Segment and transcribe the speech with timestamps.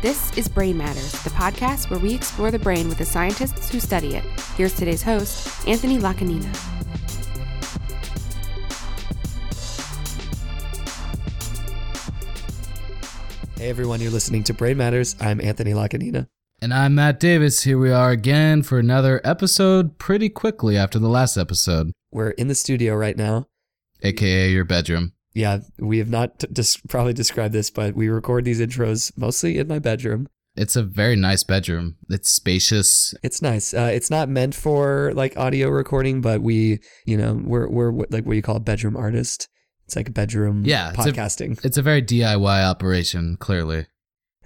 [0.00, 3.80] This is Brain Matters, the podcast where we explore the brain with the scientists who
[3.80, 4.24] study it.
[4.56, 6.46] Here's today's host, Anthony Lacanina.
[13.56, 15.16] Hey everyone, you're listening to Brain Matters.
[15.20, 16.28] I'm Anthony Lacanina.
[16.62, 17.64] And I'm Matt Davis.
[17.64, 22.46] Here we are again for another episode pretty quickly after the last episode, We're in
[22.48, 23.46] the studio right now.
[24.02, 25.12] aka your bedroom.
[25.38, 29.56] Yeah, we have not t- dis- probably described this, but we record these intros mostly
[29.58, 30.26] in my bedroom.
[30.56, 31.94] It's a very nice bedroom.
[32.10, 33.14] It's spacious.
[33.22, 33.72] It's nice.
[33.72, 38.26] Uh, it's not meant for like audio recording, but we, you know, we're we're like
[38.26, 39.48] what you call a bedroom artist.
[39.86, 41.64] It's like a bedroom Yeah, it's a- podcasting.
[41.64, 43.86] It's a very DIY operation, clearly.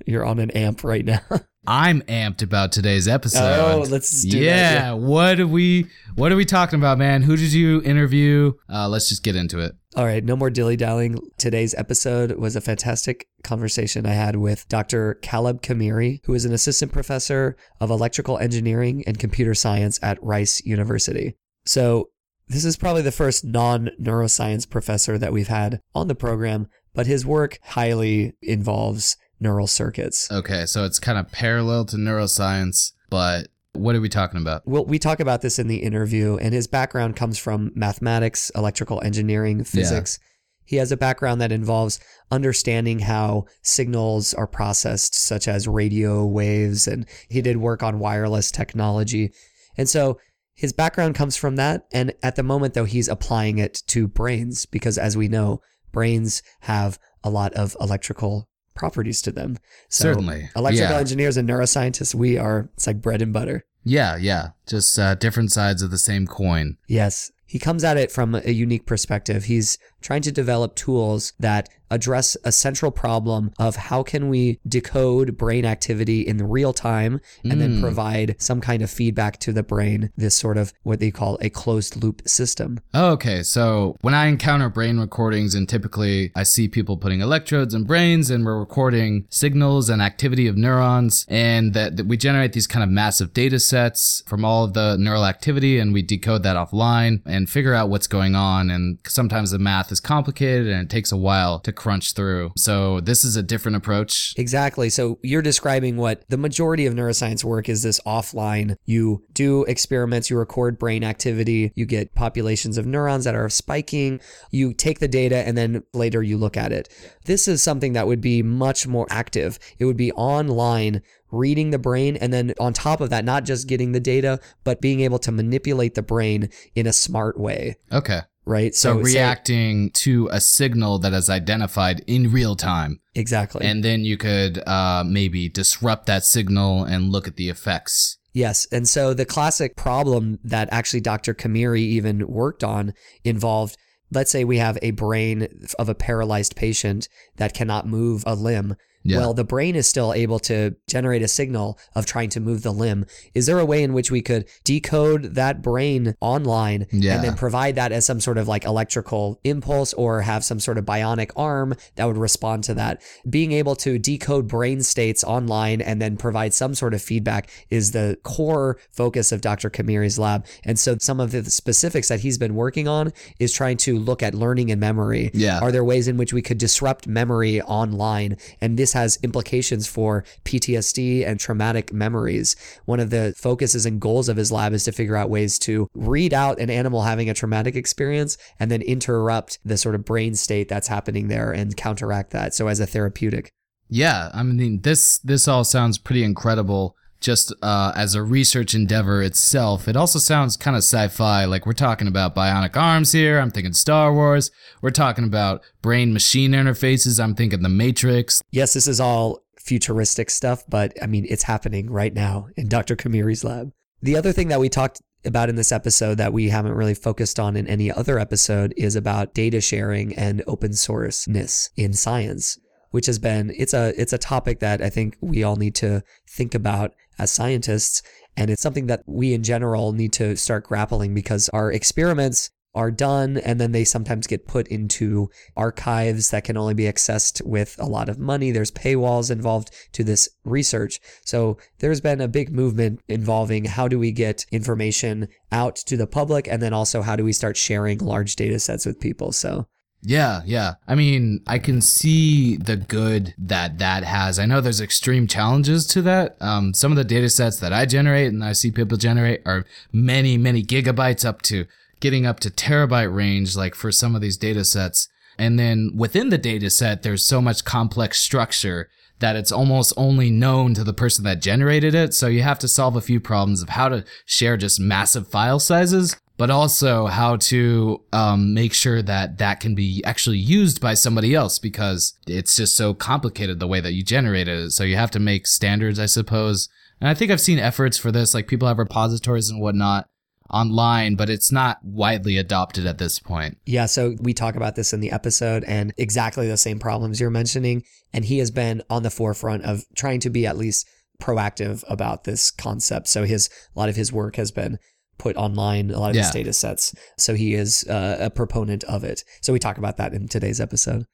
[0.07, 1.21] You're on an amp right now.
[1.67, 3.61] I'm amped about today's episode.
[3.61, 4.99] oh, let's do yeah, that.
[4.99, 7.23] what are we what are we talking about, man?
[7.23, 8.53] Who did you interview?
[8.69, 9.73] Uh, let's just get into it.
[9.95, 11.19] All right, no more dilly dallying.
[11.37, 15.15] Today's episode was a fantastic conversation I had with Dr.
[15.21, 20.65] Caleb Kemere, who is an assistant professor of electrical engineering and computer science at Rice
[20.65, 21.37] University.
[21.67, 22.09] So,
[22.49, 27.07] this is probably the first non neuroscience professor that we've had on the program, but
[27.07, 30.31] his work highly involves neural circuits.
[30.31, 34.63] Okay, so it's kind of parallel to neuroscience, but what are we talking about?
[34.67, 39.03] Well, we talk about this in the interview, and his background comes from mathematics, electrical
[39.03, 40.19] engineering, physics.
[40.65, 41.99] He has a background that involves
[42.31, 48.51] understanding how signals are processed, such as radio waves, and he did work on wireless
[48.51, 49.33] technology.
[49.77, 50.19] And so
[50.55, 51.87] his background comes from that.
[51.93, 55.61] And at the moment, though, he's applying it to brains because, as we know,
[55.93, 59.59] brains have a lot of electrical properties to them.
[59.89, 60.51] So Certainly.
[60.57, 61.01] Electrical yeah.
[61.01, 63.65] engineers and neuroscientists, we are, it's like bread and butter.
[63.85, 64.51] Yeah, yeah.
[64.67, 66.77] Just uh, different sides of the same coin.
[66.87, 67.33] Yes.
[67.45, 69.45] He comes at it from a unique perspective.
[69.45, 75.37] He's trying to develop tools that address a central problem of how can we decode
[75.37, 77.81] brain activity in real time and then Mm.
[77.81, 81.51] provide some kind of feedback to the brain, this sort of what they call a
[81.51, 82.79] closed loop system.
[82.95, 83.43] Okay.
[83.43, 88.31] So when I encounter brain recordings, and typically I see people putting electrodes in brains,
[88.31, 92.83] and we're recording signals and activity of neurons, and that, that we generate these kind
[92.83, 97.21] of massive data sets from all of the neural activity, and we decode that offline
[97.27, 98.71] and figure out what's going on.
[98.71, 102.53] And sometimes the math is complicated, and it takes a while to crunch through.
[102.57, 104.35] So this is a different approach.
[104.37, 104.89] Exactly.
[104.89, 108.77] So you're describing what the majority of neuroscience work is this offline.
[108.85, 114.21] You do experiments, you record brain activity, you get populations of neurons that are spiking,
[114.53, 116.89] you take the data, and then later you look at it.
[117.25, 119.59] This is something that would be much more active.
[119.81, 121.03] It would be online.
[121.35, 124.83] Reading the brain, and then on top of that, not just getting the data, but
[124.83, 128.21] being able to manipulate the brain in a smart way, Okay.
[128.45, 128.75] Right?
[128.75, 133.01] So, say- reacting to a signal that is identified in real time.
[133.15, 133.65] exactly.
[133.67, 138.19] and then you could uh, maybe disrupt that signal and look at the effects.
[138.35, 138.67] Yes.
[138.73, 141.35] And so the classic problem that actually Dr.
[141.35, 142.95] Kemere even worked on
[143.25, 143.77] involved
[144.13, 145.49] let's say we have a brain
[145.79, 148.77] of a paralyzed patient that cannot move a limb.
[149.05, 149.19] Yeah.
[149.19, 152.73] Well, the brain is still able to generate a signal of trying to move the
[152.73, 153.07] limb.
[153.35, 157.17] Is there a way in which we could decode that brain online Yeah.
[157.17, 160.79] and then provide that as some sort of like electrical impulse or have some sort
[160.79, 163.03] of bionic arm that would respond to that?
[163.29, 167.93] Being able to decode brain states online and then provide some sort of feedback is
[167.93, 169.71] the core focus of Dr.
[169.71, 170.47] Kemere's lab.
[170.65, 174.23] And so some of the specifics that he's been working on is trying to look
[174.23, 175.31] at learning and memory.
[175.35, 175.59] Yeah.
[175.61, 178.37] Are there ways in which we could disrupt memory online?
[178.61, 182.57] And this has implications for PTSD and traumatic memories.
[182.85, 185.89] One of the focuses and goals of his lab is to figure out ways to
[185.95, 190.35] read out an animal having a traumatic experience and then interrupt the sort of brain
[190.35, 192.55] state that's happening there and counteract that.
[192.55, 193.51] So as a therapeutic.
[193.89, 196.97] Yeah, I mean this this all sounds pretty incredible.
[197.23, 201.45] Just uh, as a research endeavor itself, it also sounds kind of sci-fi.
[201.45, 203.39] Like we're talking about bionic arms here.
[203.39, 204.51] I'm thinking Star Wars.
[204.83, 207.23] We're talking about brain-machine interfaces.
[207.23, 208.43] I'm thinking The Matrix.
[208.51, 212.97] Yes, this is all futuristic stuff, but I mean, it's happening right now in Dr.
[212.97, 213.73] Kemere's lab.
[214.03, 217.39] The other thing that we talked about in this episode that we haven't really focused
[217.39, 222.59] on in any other episode is about data sharing and open sourceness in science,
[222.91, 226.03] which has been it's a it's a topic that I think we all need to
[226.29, 228.03] think about as scientists
[228.37, 232.91] and it's something that we in general need to start grappling because our experiments are
[232.91, 237.77] done and then they sometimes get put into archives that can only be accessed with
[237.79, 238.51] a lot of money.
[238.51, 240.99] There's paywalls involved to this research.
[241.25, 246.07] So there's been a big movement involving how do we get information out to the
[246.07, 249.33] public and then also how do we start sharing large data sets with people.
[249.33, 249.67] So
[250.05, 250.75] Yeah, yeah.
[250.89, 254.39] I mean, I can see the good that that has.
[254.39, 256.37] I know there's extreme challenges to that.
[256.41, 259.65] Um, some of the data sets that I generate and I see people generate are
[259.93, 261.67] many, many gigabytes up to
[262.01, 265.09] getting up to terabyte range, like for some of these data sets.
[265.39, 270.31] And then within the data set, there's so much complex structure that it's almost only
[270.31, 272.13] known to the person that generated it.
[272.13, 275.61] So you have to solve a few problems of how to share just massive file
[275.61, 280.93] sizes, but also how to um, make sure that that can be actually used by
[280.93, 284.73] somebody else because it's just so complicated the way that you generate it.
[284.73, 286.69] So you have to make standards, I suppose.
[287.01, 290.09] And I think I've seen efforts for this, like people have repositories and whatnot
[290.51, 293.59] online, but it's not widely adopted at this point.
[293.65, 297.31] Yeah, so we talk about this in the episode and exactly the same problems you're
[297.31, 297.85] mentioning.
[298.13, 300.89] And he has been on the forefront of trying to be at least
[301.23, 303.07] proactive about this concept.
[303.07, 304.81] So his a lot of his work has been
[305.23, 306.95] put online, a lot of his data sets.
[307.17, 309.23] So he is uh, a proponent of it.
[309.41, 311.05] So we talk about that in today's episode.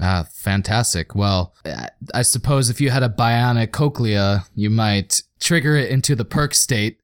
[0.00, 1.14] Ah, fantastic.
[1.14, 6.14] Well, I- I suppose if you had a bionic cochlea, you might trigger it into
[6.16, 6.98] the perk state.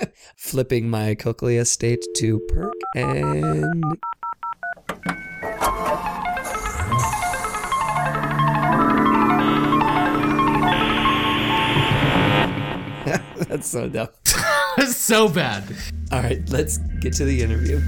[0.36, 3.74] Flipping my cochlea state to perk and
[13.48, 14.08] That's so dumb.
[14.88, 15.64] So bad.
[16.12, 17.80] All right, let's get to the interview.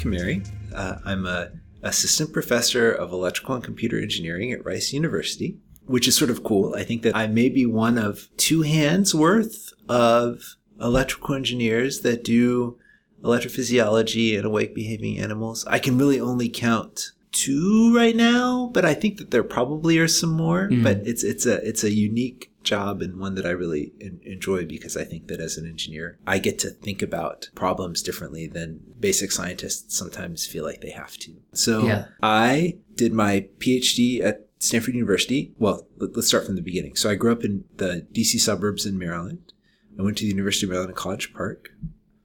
[0.00, 0.46] Kemere.
[0.74, 1.50] Uh, I'm a
[1.82, 6.74] assistant professor of electrical and computer engineering at Rice University, which is sort of cool.
[6.74, 12.24] I think that I may be one of two hands worth of electrical engineers that
[12.24, 12.78] do
[13.22, 15.66] electrophysiology and awake behaving animals.
[15.66, 20.08] I can really only count two right now, but I think that there probably are
[20.08, 20.68] some more.
[20.82, 23.92] But it's it's a it's a unique job and one that I really
[24.22, 28.46] enjoy because I think that as an engineer, I get to think about problems differently
[28.46, 31.32] than basic scientists sometimes feel like they have to.
[31.52, 32.06] So Yeah.
[32.22, 35.54] I did my PhD at Stanford University.
[35.58, 36.96] Well, let- let's start from the beginning.
[36.96, 39.52] So I grew up in the DC suburbs in Maryland.
[39.98, 41.70] I went to the University of Maryland in College Park.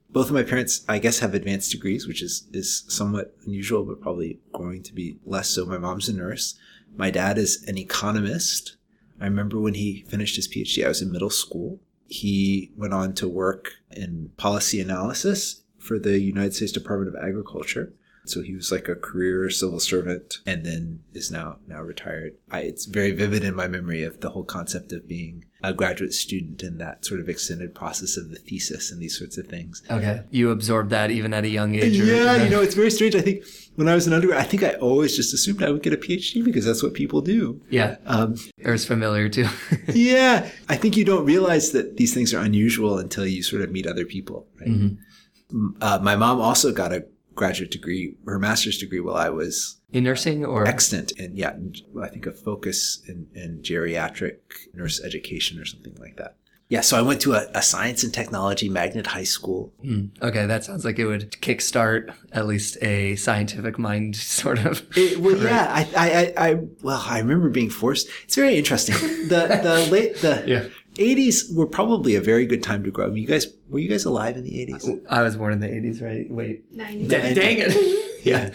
[0.09, 4.01] Both of my parents, I guess, have advanced degrees, which is, is somewhat unusual, but
[4.01, 5.65] probably going to be less so.
[5.65, 6.55] My mom's a nurse.
[6.95, 8.77] My dad is an economist.
[9.19, 11.79] I remember when he finished his PhD, I was in middle school.
[12.07, 17.93] He went on to work in policy analysis for the United States Department of Agriculture.
[18.27, 22.33] So he was like a career civil servant and then is now now retired.
[22.51, 26.13] I, it's very vivid in my memory of the whole concept of being a graduate
[26.13, 29.81] student and that sort of extended process of the thesis and these sorts of things.
[29.89, 30.21] Okay.
[30.29, 31.99] You absorbed that even at a young age.
[31.99, 33.15] or- Yeah, you know, it's very strange.
[33.15, 33.43] I think
[33.75, 35.97] when I was an undergrad, I think I always just assumed I would get a
[35.97, 37.61] PhD because that's what people do.
[37.69, 37.97] Yeah.
[38.05, 39.47] Um, Or it's familiar too.
[39.93, 43.71] yeah, I think you don't realize that these things are unusual until you sort of
[43.71, 44.47] meet other people.
[44.59, 44.67] Right?
[44.69, 49.79] M- Uh, my mom also got a graduate degree, her master's degree, while I was
[49.91, 51.55] In nursing or extant, and yeah,
[52.01, 54.37] I think a focus in, in geriatric
[54.73, 56.37] nurse education or something like that.
[56.67, 59.71] Yeah, so I went to a, a science and technology magnet high school.
[59.83, 60.05] Hmm.
[60.19, 64.83] Okay, that sounds like it would kickstart at least a scientific mind, sort of.
[64.97, 68.07] It, well, yeah, I, I, I, I, well, I remember being forced.
[68.23, 68.95] It's very interesting.
[69.27, 70.65] The, the late, the Yeah.
[70.95, 73.05] 80s were probably a very good time to grow.
[73.05, 75.05] I mean, you guys, were you guys alive in the 80s?
[75.09, 76.29] I was born in the '80s, right?
[76.29, 77.07] Wait, Nine.
[77.07, 78.01] Da- dang it!
[78.25, 78.53] Yeah.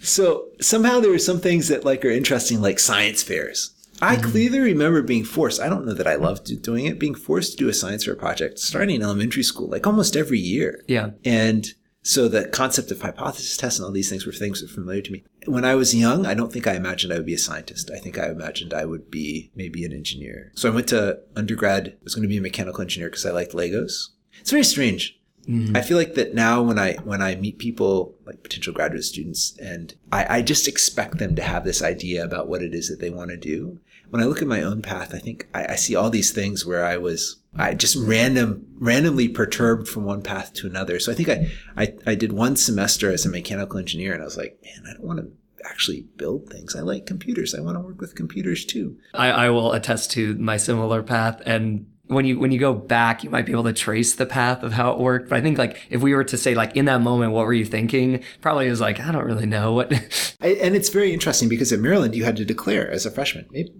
[0.00, 3.74] so somehow there were some things that like are interesting, like science fairs.
[4.00, 4.30] I mm-hmm.
[4.30, 5.60] clearly remember being forced.
[5.60, 6.98] I don't know that I loved doing it.
[6.98, 10.38] Being forced to do a science fair project starting in elementary school, like almost every
[10.38, 10.84] year.
[10.86, 11.10] Yeah.
[11.24, 11.66] And
[12.06, 15.00] so the concept of hypothesis tests and all these things were things that were familiar
[15.00, 15.24] to me.
[15.46, 17.90] When I was young, I don't think I imagined I would be a scientist.
[17.90, 20.52] I think I imagined I would be maybe an engineer.
[20.54, 21.88] So I went to undergrad.
[21.88, 24.10] I was going to be a mechanical engineer because I liked Legos.
[24.38, 25.18] It's very strange.
[25.48, 25.74] Mm-hmm.
[25.74, 29.56] I feel like that now when I when I meet people like potential graduate students
[29.58, 33.00] and I, I just expect them to have this idea about what it is that
[33.00, 33.78] they want to do.
[34.14, 36.64] When I look at my own path, I think I, I see all these things
[36.64, 41.00] where I was I just random randomly perturbed from one path to another.
[41.00, 44.24] So I think I, I I did one semester as a mechanical engineer and I
[44.24, 45.32] was like, man, I don't want to
[45.68, 46.76] actually build things.
[46.76, 47.56] I like computers.
[47.56, 48.96] I want to work with computers too.
[49.14, 53.24] I, I will attest to my similar path and when you when you go back,
[53.24, 55.28] you might be able to trace the path of how it worked.
[55.28, 57.52] But I think like if we were to say like in that moment, what were
[57.52, 58.22] you thinking?
[58.40, 59.92] Probably is like I don't really know what.
[60.40, 63.46] I, and it's very interesting because at Maryland you had to declare as a freshman.
[63.50, 63.72] Maybe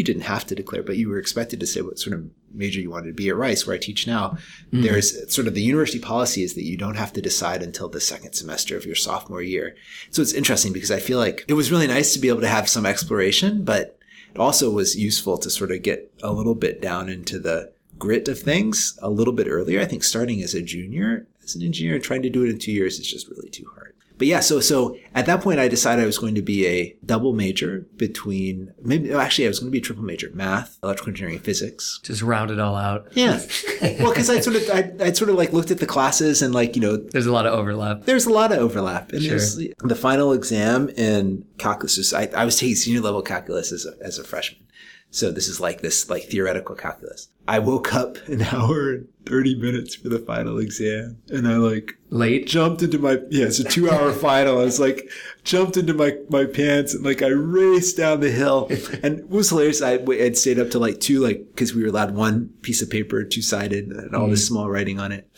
[0.00, 2.80] you didn't have to declare, but you were expected to say what sort of major
[2.80, 3.28] you wanted to be.
[3.28, 4.80] At Rice, where I teach now, mm-hmm.
[4.80, 8.00] there's sort of the university policy is that you don't have to decide until the
[8.00, 9.76] second semester of your sophomore year.
[10.10, 12.48] So it's interesting because I feel like it was really nice to be able to
[12.48, 13.98] have some exploration, but
[14.34, 18.26] it also was useful to sort of get a little bit down into the grit
[18.26, 19.82] of things a little bit earlier.
[19.82, 22.58] I think starting as a junior, as an engineer, and trying to do it in
[22.58, 23.94] two years is just really too hard.
[24.20, 26.94] But yeah, so so at that point, I decided I was going to be a
[27.06, 30.78] double major between maybe oh, actually I was going to be a triple major: math,
[30.82, 31.98] electrical engineering, physics.
[32.02, 33.08] Just round it all out.
[33.12, 33.40] Yeah,
[33.82, 36.52] well, because I sort of I I sort of like looked at the classes and
[36.52, 38.04] like you know there's a lot of overlap.
[38.04, 39.30] There's a lot of overlap, and sure.
[39.30, 42.12] there's the final exam in calculus.
[42.12, 44.66] I, I was taking senior level calculus as a, as a freshman,
[45.10, 47.28] so this is like this like theoretical calculus.
[47.48, 51.98] I woke up an hour and 30 minutes for the final exam and I like
[52.10, 54.60] late jumped into my, yeah, it's a two hour final.
[54.60, 55.10] I was like,
[55.42, 58.68] jumped into my, my pants and like I raced down the hill
[59.02, 59.82] and it was hilarious.
[59.82, 62.88] I had stayed up to like two, like, cause we were allowed one piece of
[62.88, 64.30] paper, two sided and all mm.
[64.30, 65.28] this small writing on it.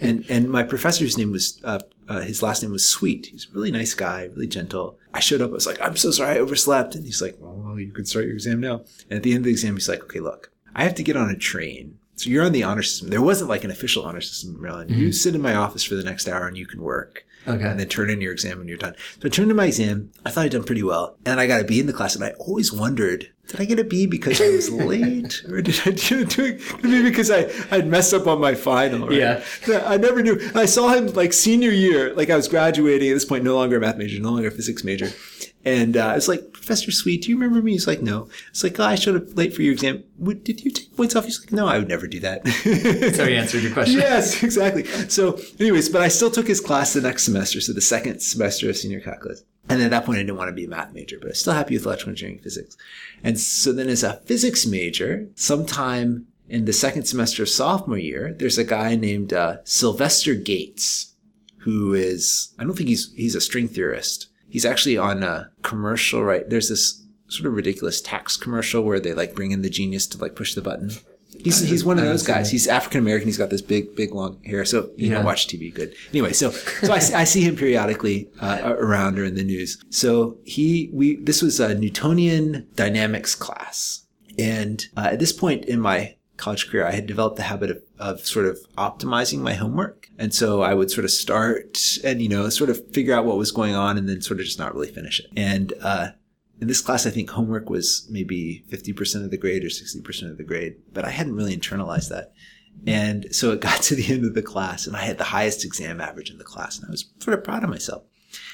[0.00, 3.26] And, and my professor's name was, uh, uh, his last name was Sweet.
[3.26, 4.98] He's a really nice guy, really gentle.
[5.14, 5.50] I showed up.
[5.50, 6.94] I was like, I'm so sorry I overslept.
[6.94, 8.82] And he's like, well, you can start your exam now.
[9.10, 11.16] And at the end of the exam, he's like, okay, look, I have to get
[11.16, 11.98] on a train.
[12.16, 13.08] So you're on the honor system.
[13.08, 14.90] There wasn't like an official honor system in Maryland.
[14.90, 15.00] Mm-hmm.
[15.00, 17.26] You sit in my office for the next hour and you can work.
[17.48, 17.64] Okay.
[17.64, 18.94] And then turn in your exam when you're done.
[19.20, 20.12] So I turned in my exam.
[20.24, 21.16] I thought I'd done pretty well.
[21.26, 22.14] And I got a B in the class.
[22.14, 25.42] And I always wondered, did I get a B because I was late?
[25.48, 29.08] or did I do it because I I'd messed up on my final?
[29.08, 29.18] Right?
[29.18, 29.42] Yeah.
[29.84, 30.38] I never knew.
[30.54, 33.78] I saw him like senior year, like I was graduating at this point, no longer
[33.78, 35.10] a math major, no longer a physics major.
[35.64, 37.72] And uh, I was like, Professor Sweet, do you remember me?
[37.72, 38.28] He's like, no.
[38.50, 40.02] It's like, oh, I showed up late for your exam.
[40.20, 41.24] Did you take points off?
[41.24, 42.46] He's like, no, I would never do that.
[43.14, 43.98] so he answered your question.
[43.98, 44.84] yes, exactly.
[45.08, 48.68] So, anyways, but I still took his class the next semester, so the second semester
[48.68, 49.44] of senior calculus.
[49.68, 51.38] And at that point, I didn't want to be a math major, but I was
[51.38, 52.76] still happy with electrical engineering physics.
[53.22, 58.34] And so then, as a physics major, sometime in the second semester of sophomore year,
[58.36, 61.14] there's a guy named uh, Sylvester Gates,
[61.58, 66.22] who is, I don't think he's, he's a string theorist he's actually on a commercial,
[66.22, 66.48] right?
[66.48, 70.18] There's this sort of ridiculous tax commercial where they like bring in the genius to
[70.18, 70.90] like push the button.
[71.38, 72.50] He's he's one of those guys.
[72.50, 73.26] He's African American.
[73.26, 74.66] He's got this big big long hair.
[74.66, 75.18] So you yeah.
[75.18, 75.72] know, watch TV.
[75.74, 75.94] Good.
[76.10, 79.82] Anyway, so so I, I see him periodically uh, around or in the news.
[79.88, 84.06] So he we this was a Newtonian dynamics class,
[84.38, 87.82] and uh, at this point in my college career, I had developed the habit of,
[87.98, 90.01] of sort of optimizing my homework.
[90.22, 93.38] And so I would sort of start and, you know, sort of figure out what
[93.38, 95.26] was going on and then sort of just not really finish it.
[95.36, 96.10] And, uh,
[96.60, 100.38] in this class, I think homework was maybe 50% of the grade or 60% of
[100.38, 102.34] the grade, but I hadn't really internalized that.
[102.86, 105.64] And so it got to the end of the class and I had the highest
[105.64, 108.04] exam average in the class and I was sort of proud of myself.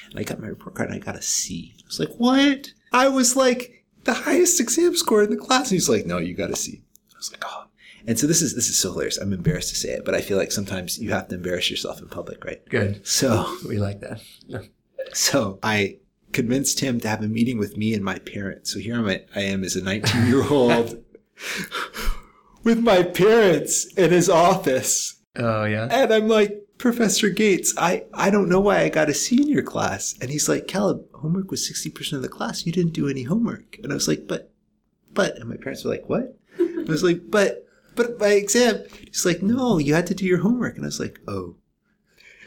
[0.09, 1.75] And I got my report card and I got a C.
[1.77, 2.71] I was like, what?
[2.91, 5.69] I was like the highest exam score in the class.
[5.69, 6.81] And he's like, no, you got a C.
[7.13, 7.65] I was like, oh,
[8.09, 9.17] and so this is this is so hilarious.
[9.19, 12.01] I'm embarrassed to say it, but I feel like sometimes you have to embarrass yourself
[12.01, 12.59] in public, right?
[12.67, 13.05] Good.
[13.05, 14.19] So we like that.
[15.13, 15.99] So I
[16.33, 18.73] convinced him to have a meeting with me and my parents.
[18.73, 21.03] So here I'm I am as a 19 year old
[22.63, 25.21] with my parents in his office.
[25.35, 25.87] Oh yeah.
[25.91, 29.49] And I'm like, Professor Gates, I, I don't know why I got a C in
[29.49, 30.15] your class.
[30.19, 32.65] And he's like, Caleb, homework was 60% of the class.
[32.65, 33.77] You didn't do any homework.
[33.83, 34.51] And I was like, but,
[35.13, 36.35] but, and my parents were like, what?
[36.59, 40.39] I was like, but but my exam, he's like, no, you had to do your
[40.39, 40.75] homework.
[40.75, 41.55] And I was like, oh.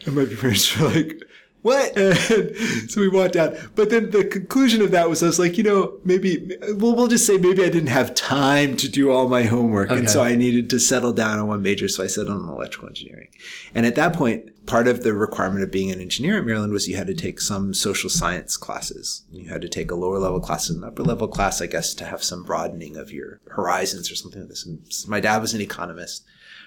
[0.06, 1.22] And my parents were like,
[1.62, 1.96] what?
[2.02, 3.56] And so we walked out.
[3.74, 7.08] But then the conclusion of that was I was like, you know, maybe, well, we'll
[7.08, 9.90] just say maybe I didn't have time to do all my homework.
[9.90, 10.00] Okay.
[10.00, 11.88] And so I needed to settle down on one major.
[11.88, 13.28] So I settled on electrical engineering.
[13.74, 16.88] And at that point, part of the requirement of being an engineer at Maryland was
[16.88, 19.24] you had to take some social science classes.
[19.30, 21.94] You had to take a lower level class and an upper level class, I guess,
[21.94, 24.66] to have some broadening of your horizons or something like this.
[24.66, 26.24] And my dad was an economist.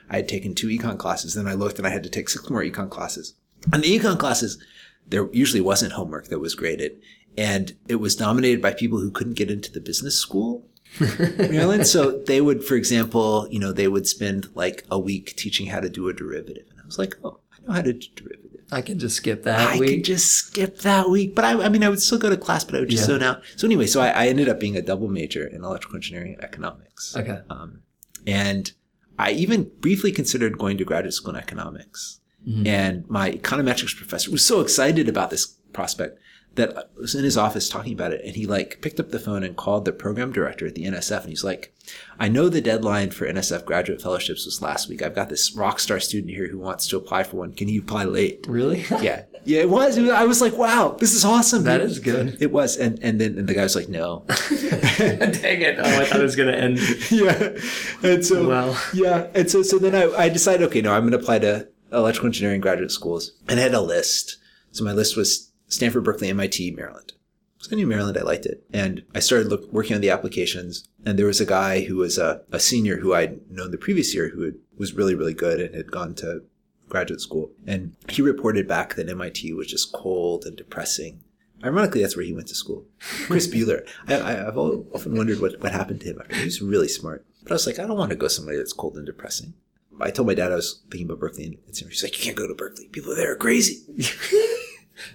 [0.10, 1.34] I had taken two econ classes.
[1.34, 3.36] Then I looked and I had to take six more econ classes.
[3.74, 4.64] And the econ classes,
[5.08, 7.02] there usually wasn't homework that was graded.
[7.38, 10.68] And it was dominated by people who couldn't get into the business school.
[11.00, 11.86] Maryland.
[11.88, 15.82] So they would, for example, you know, they would spend like a week teaching how
[15.82, 16.66] to do a derivative.
[16.72, 18.42] And I was like, oh, I know how to do derivative.
[18.72, 19.76] I can just skip that week.
[19.76, 19.90] I week.
[19.90, 21.36] could just skip that week.
[21.36, 23.08] But I, I mean, I would still go to class, but I would just Yeah.
[23.08, 23.42] zone out.
[23.58, 26.44] So anyway, so I, I ended up being a double major in electrical engineering and
[26.44, 27.16] economics.
[27.16, 27.40] okay.
[27.50, 27.82] Um,
[28.26, 28.72] and
[29.20, 32.22] I even briefly considered going to graduate school in economics.
[32.48, 32.68] Mhm.
[32.68, 36.20] And my econometrics professor was so excited about this prospect
[36.56, 38.22] that I was in his office talking about it.
[38.24, 41.22] And he like picked up the phone and called the program director at the NSF.
[41.22, 41.74] And he's like,
[42.18, 45.02] I know the deadline for NSF graduate fellowships was last week.
[45.02, 47.52] I've got this rock star student here who wants to apply for one.
[47.52, 48.46] Can you apply late?
[48.48, 48.86] Really?
[49.02, 49.24] Yeah.
[49.48, 49.96] Yeah, it was.
[50.00, 51.66] I was like, wow, this is awesome.
[51.66, 52.38] That is good.
[52.42, 52.78] It was.
[52.78, 54.24] And, and then and the guy was like, no.
[54.98, 55.75] Dang it.
[55.78, 56.80] Oh, I thought it was going to end.
[57.12, 58.10] yeah.
[58.10, 58.75] And so, Well.
[58.94, 59.28] yeah.
[59.36, 62.28] And so, so then I, I decided, okay, no, I'm going to apply to electrical
[62.28, 63.32] engineering graduate schools.
[63.48, 64.38] And I had a list.
[64.72, 67.14] So my list was Stanford, Berkeley, MIT, Maryland.
[67.60, 68.18] So I knew Maryland.
[68.18, 68.64] I liked it.
[68.74, 70.88] And I started look, working on the applications.
[71.06, 74.14] And there was a guy who was a, a senior who I'd known the previous
[74.14, 76.44] year who had, was really, really good and had gone to
[76.90, 77.52] graduate school.
[77.66, 81.24] And he reported back that MIT was just cold and depressing.
[81.64, 82.86] Ironically, that's where he went to school.
[83.00, 83.88] Chris Bueller.
[84.08, 86.36] I, I've often wondered what, what happened to him after.
[86.36, 87.25] He was really smart.
[87.44, 89.54] But I was like, I don't want to go somewhere that's cold and depressing.
[90.02, 92.38] I told my dad I was thinking about Berkeley, and it's- he's like, "You can't
[92.38, 92.88] go to Berkeley.
[92.92, 93.82] People there are crazy."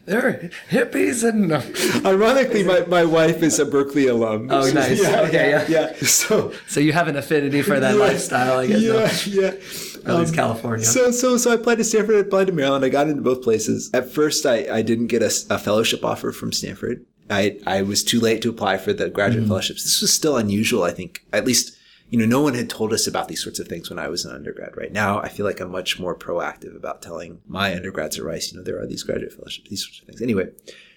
[0.04, 1.50] There are hippies and.
[2.06, 4.48] Ironically, my, my wife is a Berkeley alum.
[4.50, 5.02] Oh, nice.
[5.02, 5.64] Okay, yeah.
[5.68, 5.92] yeah.
[6.02, 8.00] So So you have an affinity for that Yeah.
[8.00, 9.26] lifestyle, I guess.
[9.26, 9.46] Yeah, yeah.
[9.48, 10.84] At least Um, California.
[10.84, 12.16] So, so, so I applied to Stanford.
[12.16, 12.84] I applied to Maryland.
[12.84, 13.90] I got into both places.
[13.94, 17.06] At first, I, I didn't get a, a fellowship offer from Stanford.
[17.30, 19.82] I, I was too late to apply for the graduate fellowships.
[19.84, 20.82] This was still unusual.
[20.82, 21.74] I think, at least,
[22.10, 24.24] you know, no one had told us about these sorts of things when I was
[24.24, 24.76] an undergrad.
[24.76, 28.50] Right now, I feel like I'm much more proactive about telling my undergrads at Rice,
[28.50, 30.20] you know, there are these graduate fellowships, these sorts of things.
[30.20, 30.48] Anyway,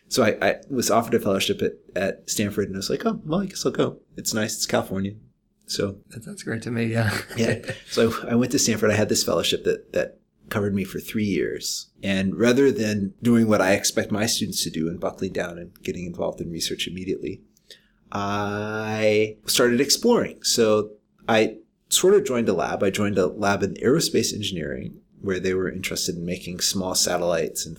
[0.08, 3.22] so I, I was offered a fellowship at, at Stanford, and I was like, oh,
[3.26, 4.00] well, I guess I'll go.
[4.18, 4.56] It's nice.
[4.56, 5.14] It's California.
[5.68, 6.86] So that sounds great to me.
[6.86, 7.16] Yeah.
[7.38, 7.60] yeah.
[7.90, 8.90] So I went to Stanford.
[8.90, 11.92] I had this fellowship that, that covered me for three years.
[12.02, 15.72] And rather than doing what I expect my students to do and buckling down and
[15.84, 17.42] getting involved in research immediately,
[18.12, 20.44] I started exploring.
[20.44, 20.92] So
[21.28, 21.58] I
[21.90, 22.84] sort of joined a lab.
[22.84, 27.66] I joined a lab in aerospace engineering where they were interested in making small satellites
[27.66, 27.78] and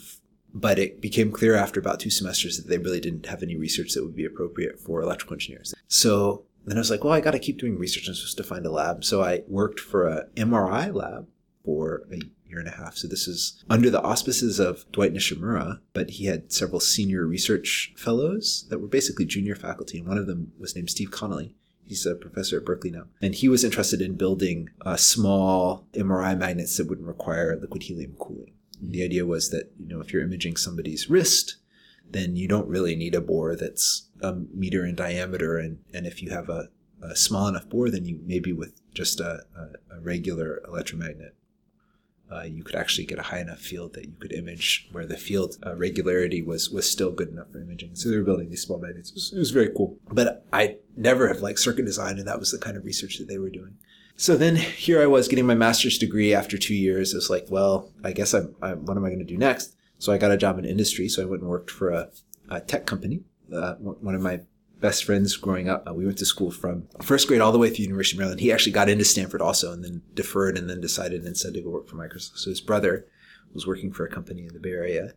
[0.57, 3.93] but it became clear after about two semesters that they really didn't have any research
[3.93, 5.75] that would be appropriate for electrical engineers.
[5.89, 8.07] So then I was like, well, I got to keep doing research.
[8.07, 9.05] I'm supposed to find a lab.
[9.05, 11.27] So I worked for a MRI lab
[11.65, 12.97] for a year and a half.
[12.97, 17.93] So this is under the auspices of Dwight Nishimura, but he had several senior research
[17.97, 19.99] fellows that were basically junior faculty.
[19.99, 21.55] And one of them was named Steve Conolly.
[21.87, 23.05] He's a professor at Berkeley now.
[23.21, 28.15] And he was interested in building uh, small MRI magnets that wouldn't require liquid helium
[28.19, 28.53] cooling.
[28.81, 31.57] The idea was that, you know, if you're imaging somebody's wrist,
[32.09, 35.59] then you don't really need a bore that's a meter in diameter.
[35.59, 36.69] And, and if you have a,
[37.03, 41.35] a small enough bore, then you maybe with just a, a, a regular electromagnet,
[42.33, 45.17] uh, you could actually get a high enough field that you could image where the
[45.17, 47.95] field uh, regularity was was still good enough for imaging.
[47.95, 49.11] So they were building these small magnets.
[49.11, 49.99] It was, it was very cool.
[50.11, 53.29] But I never have liked circuit design, and that was the kind of research that
[53.29, 53.77] they were doing.
[54.17, 57.13] So then here I was getting my master's degree after two years.
[57.13, 59.75] It was like, well, I guess I'm, I'm what am I going to do next?
[59.99, 61.09] So I got a job in industry.
[61.09, 62.11] So I went and worked for a,
[62.49, 63.21] a tech company.
[63.53, 64.41] Uh, one one of my
[64.85, 67.71] best friends growing up, uh, we went to school from first grade all the way
[67.71, 68.41] through University of Maryland.
[68.41, 71.63] He actually got into Stanford also and then deferred and then decided and instead to
[71.63, 72.37] go work for Microsoft.
[72.37, 73.07] So his brother
[73.55, 75.15] was working for a company in the Bay Area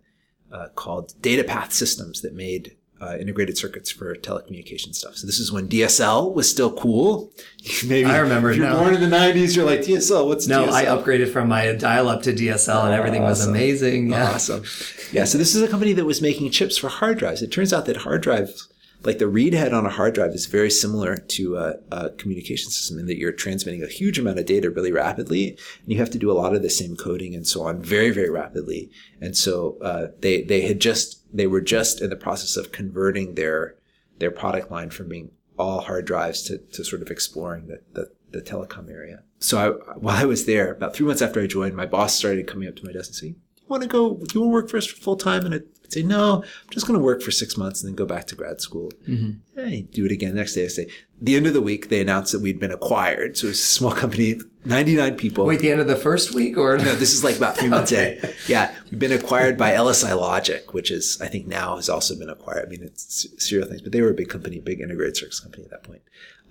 [0.53, 5.15] uh, called DataPath Systems that made uh, integrated circuits for telecommunication stuff.
[5.17, 7.32] So this is when DSL was still cool.
[7.86, 8.80] Maybe I remember If you're now.
[8.80, 10.27] born in the '90s, you're like DSL.
[10.27, 10.71] What's No, DSL?
[10.71, 14.12] I upgraded from my dial up to DSL and everything was amazing.
[14.12, 14.32] Yeah.
[14.32, 14.63] Awesome.
[15.12, 15.25] Yeah.
[15.25, 17.41] So this is a company that was making chips for hard drives.
[17.41, 18.67] It turns out that hard drives,
[19.03, 22.71] like the read head on a hard drive, is very similar to a, a communication
[22.71, 26.10] system in that you're transmitting a huge amount of data really rapidly, and you have
[26.12, 28.89] to do a lot of the same coding and so on very, very rapidly.
[29.21, 33.36] And so uh, they they had just they were just in the process of converting
[33.36, 33.75] their
[34.19, 38.12] their product line from being all hard drives to, to sort of exploring the, the,
[38.31, 39.23] the telecom area.
[39.39, 42.47] So I, while I was there, about three months after I joined, my boss started
[42.47, 44.15] coming up to my desk and saying, "You want to go?
[44.15, 46.86] Do you want to work for us full time?" And I'd say, "No, I'm just
[46.86, 49.60] going to work for six months and then go back to grad school." Mm-hmm.
[49.60, 50.36] Hey, do it again.
[50.36, 50.88] Next day, I say,
[51.21, 53.38] the end of the week, they announced that we'd been acquired.
[53.38, 55.45] So it's a small company, 99 people.
[55.45, 57.91] Wait, the end of the first week or No, this is like about three months
[57.93, 58.19] Okay.
[58.21, 58.30] in.
[58.47, 62.30] Yeah, we've been acquired by LSI Logic, which is I think now has also been
[62.30, 62.65] acquired.
[62.67, 65.63] I mean, it's serial things, but they were a big company, big integrated circuits company
[65.63, 66.02] at that point.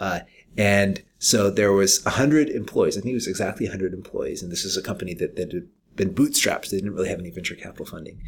[0.01, 0.21] Uh,
[0.59, 2.97] and so there was hundred employees.
[2.97, 5.69] I think it was exactly hundred employees, and this is a company that, that had
[5.95, 6.71] been bootstrapped.
[6.71, 8.21] They didn't really have any venture capital funding,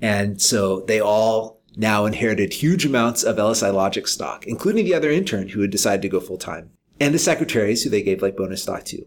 [0.00, 5.10] and so they all now inherited huge amounts of LSI Logic stock, including the other
[5.10, 8.36] intern who had decided to go full time, and the secretaries who they gave like
[8.36, 9.04] bonus stock to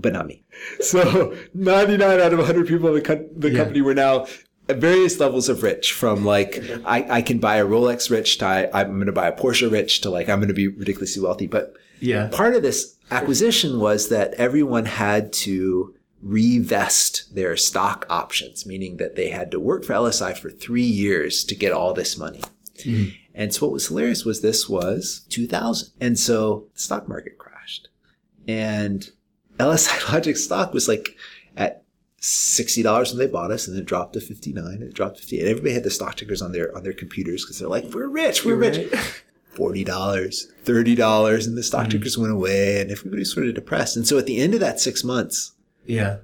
[0.00, 0.42] but not me.
[0.80, 3.58] So 99 out of 100 people in the, co- the Yeah.
[3.58, 4.26] company were now
[4.68, 8.46] at various levels of rich from like, I, I can buy a Rolex rich to
[8.46, 11.22] I, I'm going to buy a Porsche rich to like, I'm going to be ridiculously
[11.22, 11.46] wealthy.
[11.46, 12.28] But Yeah.
[12.32, 19.16] part of this acquisition was that everyone had to revest their stock options, meaning that
[19.16, 22.40] they had to work for LSI for three years to get all this money.
[22.82, 23.06] Hmm.
[23.34, 25.92] And so what was hilarious was this was 2000.
[26.00, 27.88] And so the stock market crashed.
[28.46, 29.10] And
[29.58, 31.16] LSI Logic stock was like
[31.56, 31.84] at
[32.20, 35.40] $60 when they bought us and then dropped to 59 and it dropped to 50
[35.40, 38.06] and everybody had the stock tickers on their on their computers because they're like we're
[38.06, 38.76] rich we're rich.
[39.56, 41.90] $40 $30 and the stock hmm.
[41.90, 43.96] tickers went away and everybody was sort of depressed.
[43.96, 45.52] And so at the end of that six months
[45.86, 46.18] Yeah.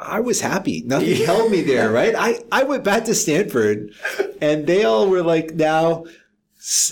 [0.00, 0.82] I was happy.
[0.86, 2.14] Nothing held me there, right?
[2.16, 3.92] I, I went back to Stanford
[4.40, 6.04] and they all were like now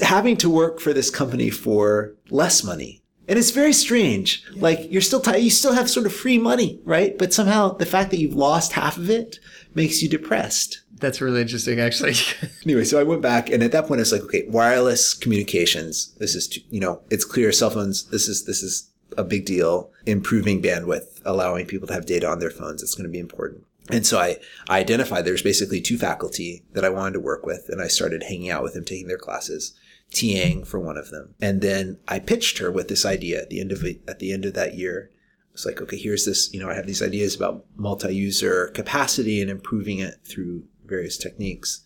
[0.02, 3.02] having to work for this company for less money.
[3.28, 4.44] And it's very strange.
[4.54, 5.42] Like you're still tired.
[5.42, 7.16] You still have sort of free money, right?
[7.16, 9.38] But somehow the fact that you've lost half of it
[9.74, 10.82] makes you depressed.
[10.98, 12.14] That's really interesting, actually.
[12.64, 16.14] Anyway, so I went back and at that point I was like, okay, wireless communications.
[16.18, 18.04] This is, too- you know, it's clear cell phones.
[18.10, 19.90] This is, this is a big deal.
[20.04, 22.82] Improving bandwidth, allowing people to have data on their phones.
[22.82, 23.64] It's going to be important.
[23.90, 27.68] And so I, I identified there's basically two faculty that I wanted to work with
[27.68, 29.74] and I started hanging out with them, taking their classes,
[30.10, 31.34] TAing for one of them.
[31.40, 34.44] And then I pitched her with this idea at the end of at the end
[34.44, 35.10] of that year.
[35.52, 39.50] It's like, okay, here's this, you know, I have these ideas about multi-user capacity and
[39.50, 41.82] improving it through various techniques.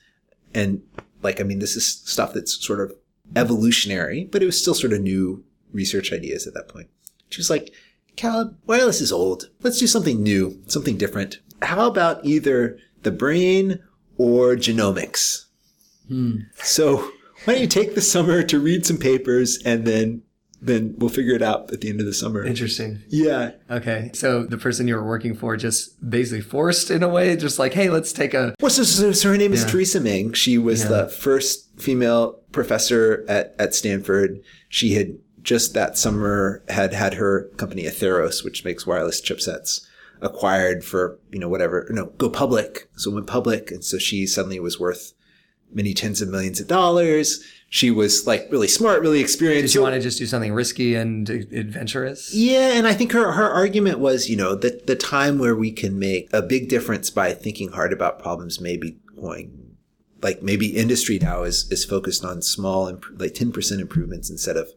[0.53, 0.83] And
[1.23, 2.93] like, I mean, this is stuff that's sort of
[3.37, 6.89] evolutionary, but it was still sort of new research ideas at that point.
[7.31, 7.73] She was like,
[8.17, 9.49] Caleb, wireless is old.
[9.63, 11.39] Let's do something new, something different.
[11.63, 13.81] How about either the brain
[14.19, 15.47] or genomics?
[16.09, 16.39] Hmm.
[16.63, 16.97] So
[17.45, 20.23] why don't you take the summer to read some papers and then,
[20.61, 22.45] then we'll figure it out at the end of the summer.
[22.45, 23.01] Interesting.
[23.09, 23.53] Yeah.
[23.71, 24.11] Okay.
[24.13, 27.73] So the person you were working for just basically forced in a way, just like,
[27.73, 28.55] hey, let's take a.
[28.61, 30.33] Well, so, so, so her name is Teresa Meng.
[30.35, 30.89] She was Yeah.
[30.89, 34.41] the first female professor at, at Stanford.
[34.69, 39.87] She had just that summer had had her company Atheros, which makes wireless chipsets,
[40.21, 42.89] acquired for, you know, whatever, no, go public.
[42.97, 43.71] So it went public.
[43.71, 45.13] And so she suddenly was worth
[45.73, 47.43] many tens of millions of dollars.
[47.69, 49.73] She was like really smart, really experienced.
[49.73, 52.35] Did you want to just do something risky and adventurous?
[52.35, 55.71] Yeah, and I think her her argument was, you know, that the time where we
[55.71, 59.77] can make a big difference by thinking hard about problems may be going
[60.23, 64.71] like maybe industry now is is focused on small imp- like 10% improvements instead of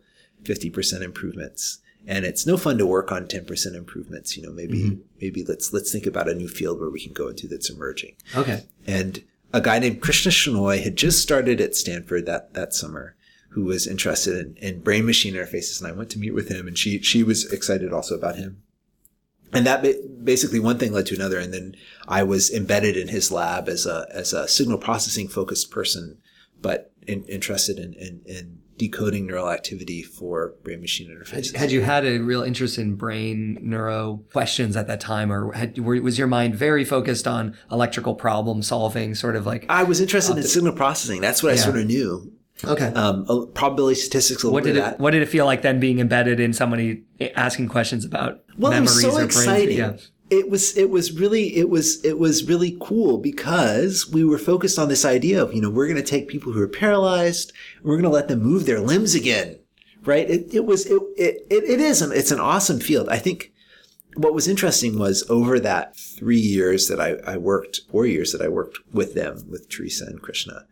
[0.43, 1.79] 50% improvements.
[2.05, 5.01] And it's no fun to work on 10% improvements, you know, maybe mm-hmm.
[5.21, 8.15] maybe let's let's think about a new field where we can go into that's emerging.
[8.35, 8.65] Okay.
[8.85, 13.15] And a guy named Krishna Shenoy had just started at Stanford that, that summer
[13.49, 15.79] who was interested in, in brain machine interfaces.
[15.79, 18.63] And I went to meet with him and she, she was excited also about him.
[19.53, 21.37] And that ba- basically one thing led to another.
[21.37, 21.75] And then
[22.07, 26.17] I was embedded in his lab as a, as a signal processing focused person,
[26.59, 31.55] but in, interested in, in, in decoding neural activity for brain machine interfaces.
[31.55, 35.77] Had you had a real interest in brain neuro questions at that time, or had,
[35.79, 39.65] were, was your mind very focused on electrical problem solving, sort of like?
[39.69, 41.21] I was interested in signal processing.
[41.21, 42.33] That's what I sort of knew.
[42.65, 42.87] Okay.
[42.87, 44.99] Um, probability statistics, a what did it that.
[44.99, 47.03] What did it feel like then being embedded in somebody
[47.35, 49.25] asking questions about well, it memories was so or brain?
[49.25, 49.77] exciting.
[49.77, 49.97] Yeah.
[50.29, 54.79] It was it was really it was it was really cool because we were focused
[54.79, 57.95] on this idea of you know we're going to take people who are paralyzed we're
[57.95, 59.59] going to let them move their limbs again,
[60.05, 60.29] right?
[60.29, 63.09] It, it was it, it it it is an, it's an awesome field.
[63.09, 63.53] I think
[64.15, 68.41] what was interesting was over that three years that I, I worked, four years that
[68.41, 70.65] I worked with them, with Teresa and Krishna,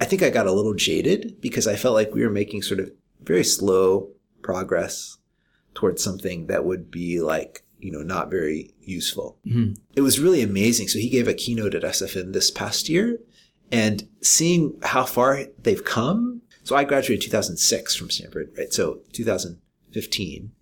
[0.00, 2.80] I think I got a little jaded because I felt like we were making sort
[2.80, 2.90] of
[3.22, 4.10] very slow
[4.42, 5.18] progress
[5.74, 9.38] towards something that would be like, you know, not very useful.
[9.94, 10.88] It was really amazing.
[10.88, 13.18] So he gave a keynote at SFN this past year
[13.70, 16.40] and seeing how far they've come.
[16.62, 18.72] So I graduated in 2006 from Stanford, right?
[18.72, 20.52] So 2015.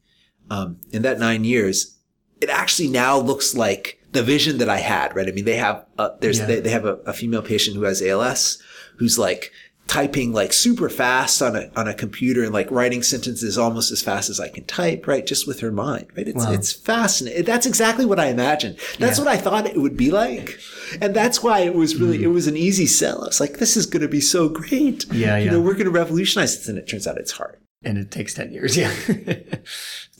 [0.50, 1.96] Um, in that nine years,
[2.40, 5.28] it actually now looks like the vision that I had, right?
[5.28, 6.46] I mean, they have, uh, there's, Yeah.
[6.46, 8.58] they, they have a, a female patient who has ALS
[8.98, 9.52] who's like
[9.88, 14.00] typing like super fast on a, on a computer and like writing sentences almost as
[14.00, 15.26] fast as I can type, right?
[15.26, 16.26] Just with her mind, right?
[16.28, 16.52] It's, Wow.
[16.52, 17.44] it's fascinating.
[17.44, 18.78] That's exactly what I imagined.
[18.98, 19.24] That's Yeah.
[19.24, 20.58] what I thought it would be like.
[21.02, 22.24] And that's why it was really, hmm.
[22.24, 23.22] it was an easy sell.
[23.22, 25.04] I was like, this is going to be so great.
[25.12, 25.50] Yeah, You yeah.
[25.50, 26.68] know, we're going to revolutionize this.
[26.68, 27.58] And it turns out it's hard.
[27.84, 28.76] And it takes ten years.
[28.76, 28.92] Yeah.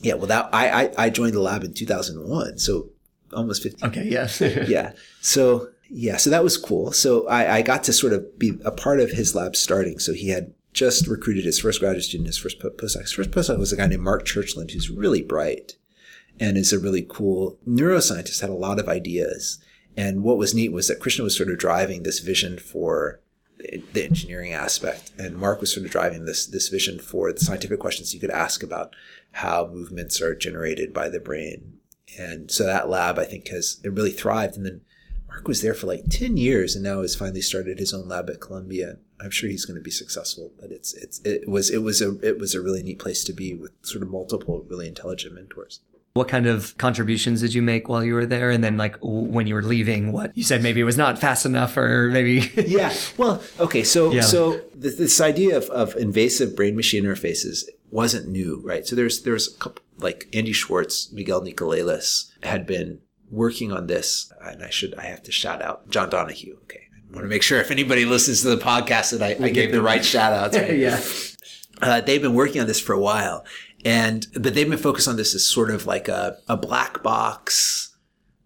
[0.02, 0.14] Yeah.
[0.14, 2.58] Well, that, I, I, I joined the lab in 2001.
[2.58, 2.88] So
[3.32, 4.04] almost 15 okay.
[4.04, 4.28] Yeah.
[4.66, 4.92] yeah.
[5.20, 6.90] So yeah, so that was cool.
[6.92, 9.98] So I, I got to sort of be a part of his lab starting.
[9.98, 13.02] So he had just recruited his first graduate student, his first postdoc.
[13.02, 15.76] His first postdoc was a guy named Mark Churchland, who's really bright.
[16.40, 19.58] and is a really cool neuroscientist, had a lot of ideas.
[19.96, 23.20] And what was neat was that Krishna was sort of driving this vision for
[23.92, 27.78] the engineering aspect, and Mark was sort of driving this this vision for the scientific
[27.78, 28.96] questions you could ask about
[29.32, 31.74] how movements are generated by the brain.
[32.18, 34.56] And so that lab, I think, has it really thrived.
[34.56, 34.80] And then
[35.32, 38.28] Mark was there for like ten years, and now has finally started his own lab
[38.30, 38.98] at Columbia.
[39.20, 42.18] I'm sure he's going to be successful, but it's it's it was it was a
[42.26, 45.80] it was a really neat place to be with sort of multiple really intelligent mentors.
[46.14, 48.50] What kind of contributions did you make while you were there?
[48.50, 51.46] And then, like, when you were leaving, what you said maybe it was not fast
[51.46, 52.50] enough, or maybe.
[52.66, 52.92] yeah.
[53.16, 53.82] Well, okay.
[53.82, 54.20] So, Yeah.
[54.20, 58.86] so th- this idea of, of invasive brain machine interfaces wasn't new, right?
[58.86, 63.00] So there's, there's a couple, like Andy Schwartz, Miguel Nicolelis had been
[63.32, 64.32] working on this.
[64.40, 66.58] And I should, I have to shout out John Donoghue.
[66.62, 66.82] Okay.
[67.10, 69.72] I want to make sure if anybody listens to the podcast that I, I gave
[69.72, 70.56] the right shout outs.
[70.56, 70.78] Right?
[70.78, 71.00] yeah.
[71.82, 73.44] uh, they've been working on this for a while
[73.84, 77.96] and but they've been focused on this as sort of like a, a black box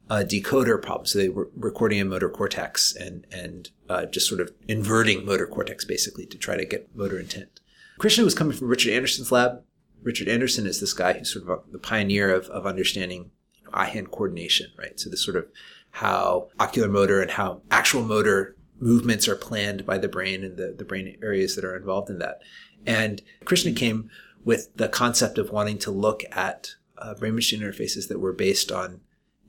[0.09, 4.41] uh, decoder problem so they were recording in motor cortex and and uh, just sort
[4.41, 7.61] of inverting motor cortex basically to try to get motor intent
[7.99, 9.63] krishna was coming from richard andersen's lab
[10.03, 13.31] richard andersen is this guy who's sort of the pioneer of, of understanding
[13.77, 15.47] eye-hand coordination right so this sort of
[15.91, 20.75] how ocular motor and how actual motor movements are planned by the brain and the,
[20.77, 22.41] the brain areas that are involved in that
[22.87, 24.11] and Krishna came
[24.45, 28.71] with the concept of wanting to look at uh, brain machine interfaces that were based
[28.71, 29.01] on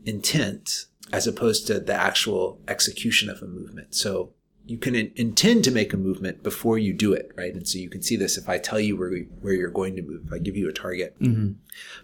[0.06, 3.96] intent as opposed to the actual execution of a movement.
[3.96, 4.34] So
[4.68, 7.54] you can in- intend to make a movement before you do it, right?
[7.54, 10.02] And so you can see this if I tell you where, where you're going to
[10.02, 11.54] move, if I give you a target, mm-hmm.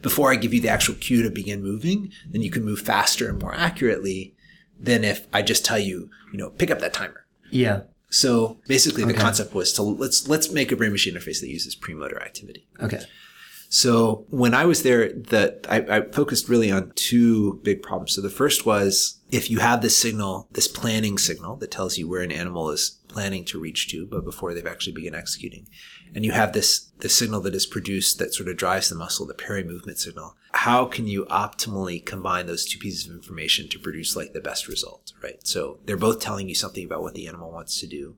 [0.02, 3.30] before I give you the actual cue to begin moving, then you can move faster
[3.30, 4.34] and more accurately
[4.80, 7.26] than if I just tell you, you know, pick up that timer.
[7.52, 7.82] Yeah.
[8.10, 9.21] So basically, the Okay.
[9.21, 12.67] concept was to let's let's make a brain machine interface that uses premotor activity.
[12.80, 13.02] Okay.
[13.69, 18.13] So when I was there, that I, I focused really on two big problems.
[18.13, 22.07] So the first was if you have this signal, this planning signal that tells you
[22.07, 25.67] where an animal is planning to reach to, but before they've actually begun executing,
[26.13, 29.25] and you have this this signal that is produced that sort of drives the muscle,
[29.25, 30.35] the peri-movement signal.
[30.51, 34.67] How can you optimally combine those two pieces of information to produce like the best
[34.67, 35.45] result, right?
[35.45, 38.17] So they're both telling you something about what the animal wants to do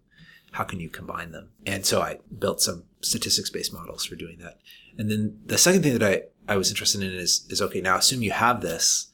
[0.55, 1.49] how can you combine them?
[1.65, 4.59] And so I built some statistics based models for doing that.
[4.97, 6.03] And then the second thing that
[6.47, 9.11] I, I was interested in is, is okay, now assume you have this.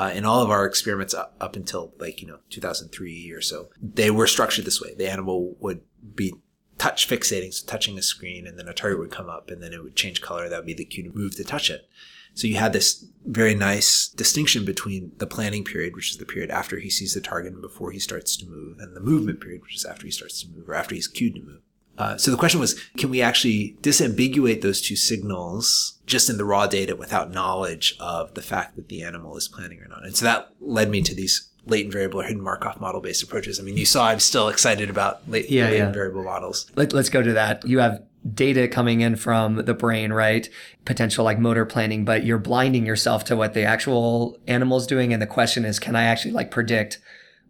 [0.00, 3.68] Uh, in all of our experiments up, up until like, you know, 2003 or so,
[3.82, 4.94] they were structured this way.
[4.94, 5.82] The animal would
[6.14, 6.32] be
[6.78, 9.74] touch fixating, so touching a screen, and then a target would come up and then
[9.74, 10.48] it would change color.
[10.48, 11.86] That would be the cue to move to touch it.
[12.32, 16.50] So you had this very nice distinction between the planning period, which is the period
[16.50, 19.60] after he sees the target and before he starts to move, and the movement period,
[19.60, 21.60] which is after he starts to move or after he's cued to move.
[22.00, 26.44] Uh, so the question was, can we actually disambiguate those two signals just in the
[26.44, 30.04] raw data without knowledge of the fact that the animal is planning or not?
[30.04, 33.60] And so that led me to these latent variable or hidden Markov model based approaches.
[33.60, 35.92] I mean, you saw I'm still excited about late, Yeah, latent yeah.
[35.92, 36.70] variable models.
[36.74, 37.66] Let, let's go to that.
[37.66, 38.02] You have
[38.34, 40.48] data coming in from the brain, right?
[40.84, 45.12] Potential like motor planning, but you're blinding yourself to what the actual animal's doing.
[45.12, 46.98] And the question is, can I actually like predict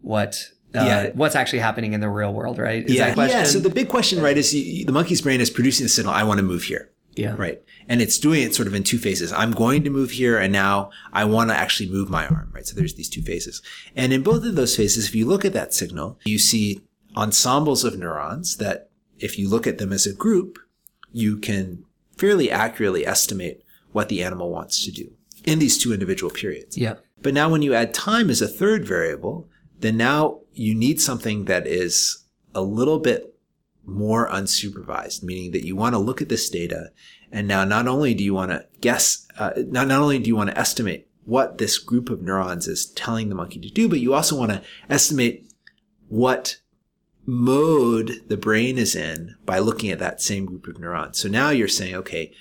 [0.01, 1.09] what, uh, Yeah.
[1.13, 2.85] what's actually happening in the real world, right?
[2.85, 3.39] Is yeah, that question?
[3.39, 3.45] yeah.
[3.45, 6.23] So the big question, right, is you, the monkey's brain is producing the signal, I
[6.23, 6.89] want to move here.
[7.15, 7.35] yeah.
[7.37, 7.61] Right.
[7.89, 9.33] And it's doing it sort of in two phases.
[9.33, 12.65] I'm going to move here and now I want to actually move my arm, right?
[12.65, 13.61] So there's these two phases.
[13.97, 16.81] And in both of those phases, if you look at that signal, you see
[17.17, 20.57] ensembles of neurons that if you look at them as a group,
[21.11, 21.83] you can
[22.17, 25.11] fairly accurately estimate what the animal wants to do
[25.43, 26.77] in these two individual periods.
[26.77, 26.95] Yeah.
[27.21, 31.45] But now when you add time as a third variable, then now you need something
[31.45, 33.35] that is a little bit
[33.85, 36.91] more unsupervised, meaning that you want to look at this data
[37.31, 40.35] and now not only do you want to guess, uh, not, not only do you
[40.35, 43.99] want to estimate what this group of neurons is telling the monkey to do, but
[43.99, 45.49] you also want to estimate
[46.09, 46.57] what
[47.25, 51.19] mode the brain is in by looking at that same group of neurons.
[51.19, 52.33] So now you're saying, okay,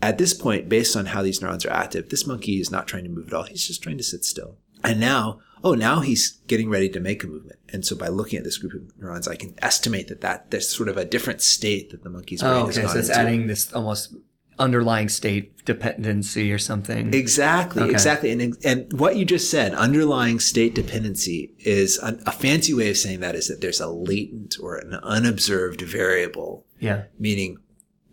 [0.00, 3.04] at this point, based on how these neurons are active, this monkey is not trying
[3.04, 3.42] to move at all.
[3.44, 4.58] He's just trying to sit still.
[4.84, 7.58] And now, oh, now he's getting ready to make a movement.
[7.72, 10.68] And so by looking at this group of neurons, I can estimate that, that there's
[10.68, 12.82] sort of a different state that the monkey's brain Oh, okay.
[12.82, 13.20] gone So it's into.
[13.20, 14.14] adding this almost
[14.58, 17.14] underlying state dependency or something.
[17.14, 17.92] Exactly, Okay.
[17.92, 18.30] exactly.
[18.32, 22.96] And, and what you just said, underlying state dependency is a, a fancy way of
[22.96, 27.04] saying that is that there's a latent or an unobserved variable yeah.
[27.18, 27.58] meaning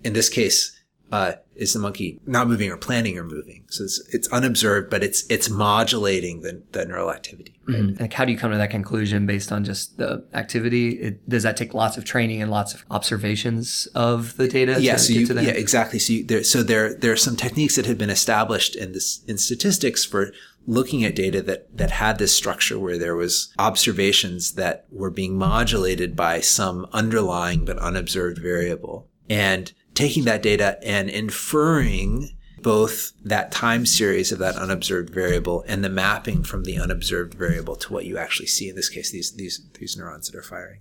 [0.03, 0.79] in this case,
[1.15, 3.63] uh, is the monkey not moving or planning or moving.
[3.69, 7.57] So it's, it's unobserved, but it's it's modulating the, the neural activity.
[7.67, 7.77] Right?
[7.77, 8.01] Mm-hmm.
[8.01, 10.89] Like, how do you come to that conclusion based on just the activity?
[10.99, 14.75] It, does that take lots of training and lots of observations of the data?
[14.79, 15.43] Yeah, to so get you, to that?
[15.45, 15.99] yeah, exactly.
[15.99, 19.23] So you, there, so there, there are some techniques that have been established in this
[19.25, 20.33] in statistics for
[20.67, 25.37] looking at data that that had this structure where there was observations that were being
[25.37, 32.29] modulated by some underlying but unobserved variable, and taking that data and inferring
[32.61, 37.75] both that time series of that unobserved variable and the mapping from the unobserved variable
[37.75, 40.79] to what you actually see in this case these these these neurons that are firing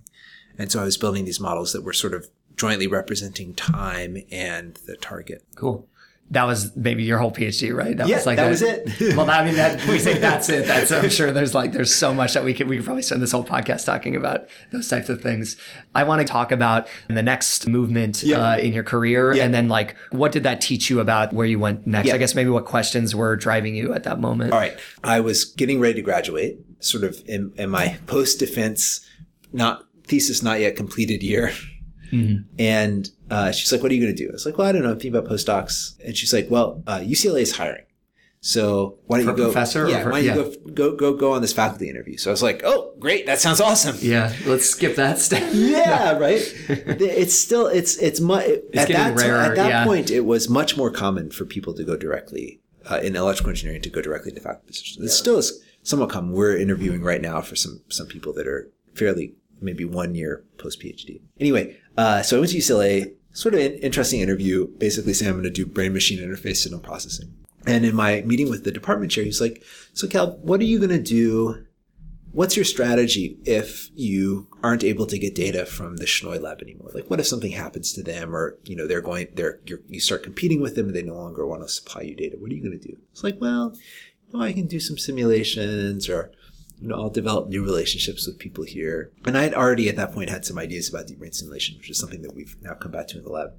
[0.57, 4.75] and so i was building these models that were sort of jointly representing time and
[4.85, 5.87] the target Cool.
[6.31, 7.95] That was maybe your whole PhD, right?
[7.95, 8.89] That Yeah, was like that was it.
[9.15, 10.65] well, I mean, that, we say that's it.
[10.65, 13.21] That's I'm sure there's like there's so much that we could we could probably spend
[13.21, 15.55] this whole podcast talking about those types of things.
[15.93, 18.39] I want to talk about the next movement Yeah.
[18.53, 19.45] uh, in your career, Yeah.
[19.45, 22.09] and then like what did that teach you about where you went next?
[22.09, 24.51] I guess maybe what questions were driving you at that moment.
[24.51, 24.77] All right.
[25.03, 29.05] I was getting ready to graduate, sort of in, in my post defense,
[29.53, 31.51] not thesis not yet completed year.
[32.59, 34.71] And uh, she's like, "What are you going to do?" I was like, "Well, I
[34.71, 34.91] don't know.
[34.91, 37.85] I'm thinking about postdocs." And she's like, "Well, uh, UCLA is hiring,
[38.41, 40.43] so why don't For you go, professor Yeah, for- why don't yeah.
[40.43, 43.25] you go, go go go on this faculty interview?" So I was like, "Oh, great!
[43.25, 45.43] That sounds awesome." Yeah, let's skip that step.
[45.53, 46.41] Yeah, right.
[46.69, 49.85] It's still it's it's mu- at that rarer, at that yeah.
[49.85, 53.81] point it was much more common for people to go directly uh, in electrical engineering
[53.81, 55.03] to go directly to faculty positions.
[55.05, 56.31] It still is somewhat common.
[56.33, 60.81] We're interviewing right now for some some people that are fairly maybe one year post
[60.81, 61.21] PhD.
[61.39, 63.13] Anyway, uh, so I went to UCLA.
[63.31, 64.67] Sort of an interesting interview.
[64.77, 67.35] Basically, saying I'm going to do brain machine interface signal processing.
[67.67, 69.61] And in my meeting with the department chair, he's like,
[69.93, 71.65] "So Cal, what are you going to do
[72.35, 76.91] what's your strategy if you aren't able to get data from the Shenoy lab anymore?
[76.93, 80.23] Like, what if something happens to them, or you know, they're going, they're you start
[80.23, 82.35] competing with them, and they no longer want to supply you data?
[82.37, 82.97] What are you going to do?
[83.11, 83.73] It's like, well,
[84.27, 86.31] you know, I can do some simulations, or
[86.79, 89.11] you know, I'll develop new relationships with people here.
[89.25, 91.89] And I had already at that point had some ideas about deep brain stimulation, which
[91.89, 93.53] is something that we've now come back to in the lab.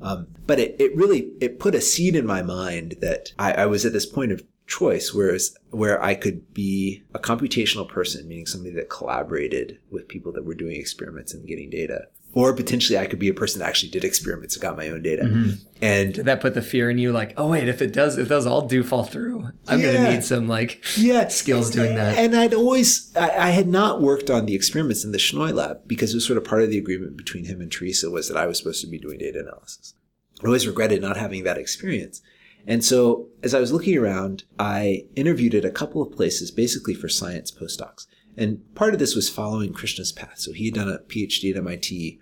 [0.00, 3.66] Um, but it, it really it put a seed in my mind that I, I
[3.66, 8.46] was at this point of choice, whereas where I could be a computational person, meaning
[8.46, 13.06] somebody that collaborated with people that were doing experiments and getting data, or potentially I
[13.06, 15.22] could be a person that actually did experiments and got my own data.
[15.22, 15.50] Mm-hmm.
[15.80, 17.12] And Did that put the fear in you?
[17.12, 19.92] Like, oh wait, if it does, if those all do fall through, I'm Yeah.
[19.94, 22.18] gonna need some like yeah, skills doing that.
[22.18, 25.86] And I'd always, I, I had not worked on the experiments in the Shenoy lab
[25.86, 28.36] because it was sort of part of the agreement between him and Teresa was that
[28.36, 29.94] I was supposed to be doing data analysis.
[30.42, 32.20] I always regretted not having that experience.
[32.66, 36.94] And so as I was looking around, I interviewed at a couple of places basically
[36.94, 38.06] for science postdocs.
[38.36, 40.38] And part of this was following Krishna's path.
[40.38, 42.18] So he had done a PhD at MIT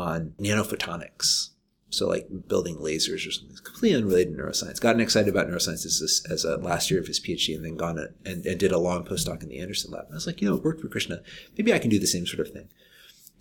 [0.00, 1.50] on nanophotonics.
[1.90, 4.80] So like building lasers or something completely unrelated to neuroscience.
[4.80, 7.98] Gotten excited about neuroscience as, as a last year of his PhD and then gone
[8.24, 10.06] and, and did a long postdoc in the Andersen lab.
[10.06, 11.20] And I was like, you know, it worked for Krishna.
[11.58, 12.68] Maybe I can do the same sort of thing.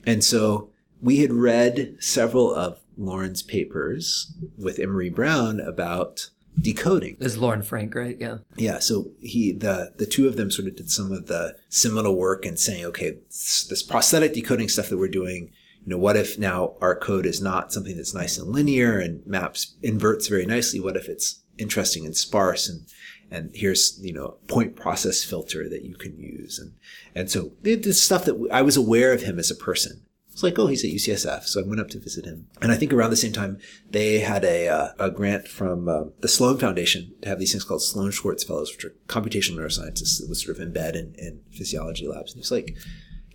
[0.05, 0.69] And so
[1.01, 7.17] we had read several of Loren's papers with Emery Brown about decoding.
[7.19, 8.17] Is Loren Frank, right?
[8.19, 8.39] Yeah.
[8.57, 12.15] Yeah, so he the the two of them sort of did some of the seminal
[12.15, 15.51] work and saying, okay, this, this prosthetic decoding stuff that we're doing,
[15.83, 19.25] you know, what if now our code is not something that's nice and linear and
[19.25, 20.79] maps inverts very nicely?
[20.79, 22.85] What if it's interesting and sparse and
[23.29, 26.73] and here's you know point process filter that you can use and
[27.15, 30.03] and so this stuff that I was aware of him as a person.
[30.31, 31.43] It's like, oh, he's at UCSF.
[31.43, 32.47] So I went up to visit him.
[32.61, 36.03] And I think around the same time, they had a, uh, a grant from uh,
[36.21, 40.21] the Sloan Foundation to have these things called Sloan Swartz Fellows, which are computational neuroscientists
[40.21, 42.31] that would sort of embed in, in physiology labs.
[42.31, 42.77] And he was like,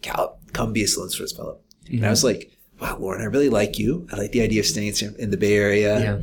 [0.01, 1.61] Cal, come be a Sloan Swartz Fellow.
[1.89, 4.07] And I was like, wow, Loren, I really like you.
[4.13, 6.01] I like the idea of staying in in the Bay Area.
[6.01, 6.21] Yeah.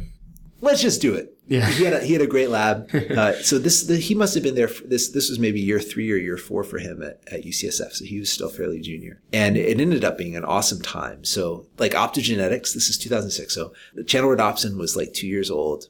[0.62, 1.34] Let's just do it.
[1.47, 1.69] Yeah.
[1.69, 2.89] He had a, he had a great lab.
[3.13, 4.67] Uh, so this, the, he must have been there.
[4.67, 7.91] For, this, this was maybe year three or year four for him at, at UCSF.
[7.91, 11.23] So he was still fairly junior and it ended up being an awesome time.
[11.26, 13.54] So like optogenetics, this is 2006.
[13.54, 15.89] So channelrhodopsin was like two years old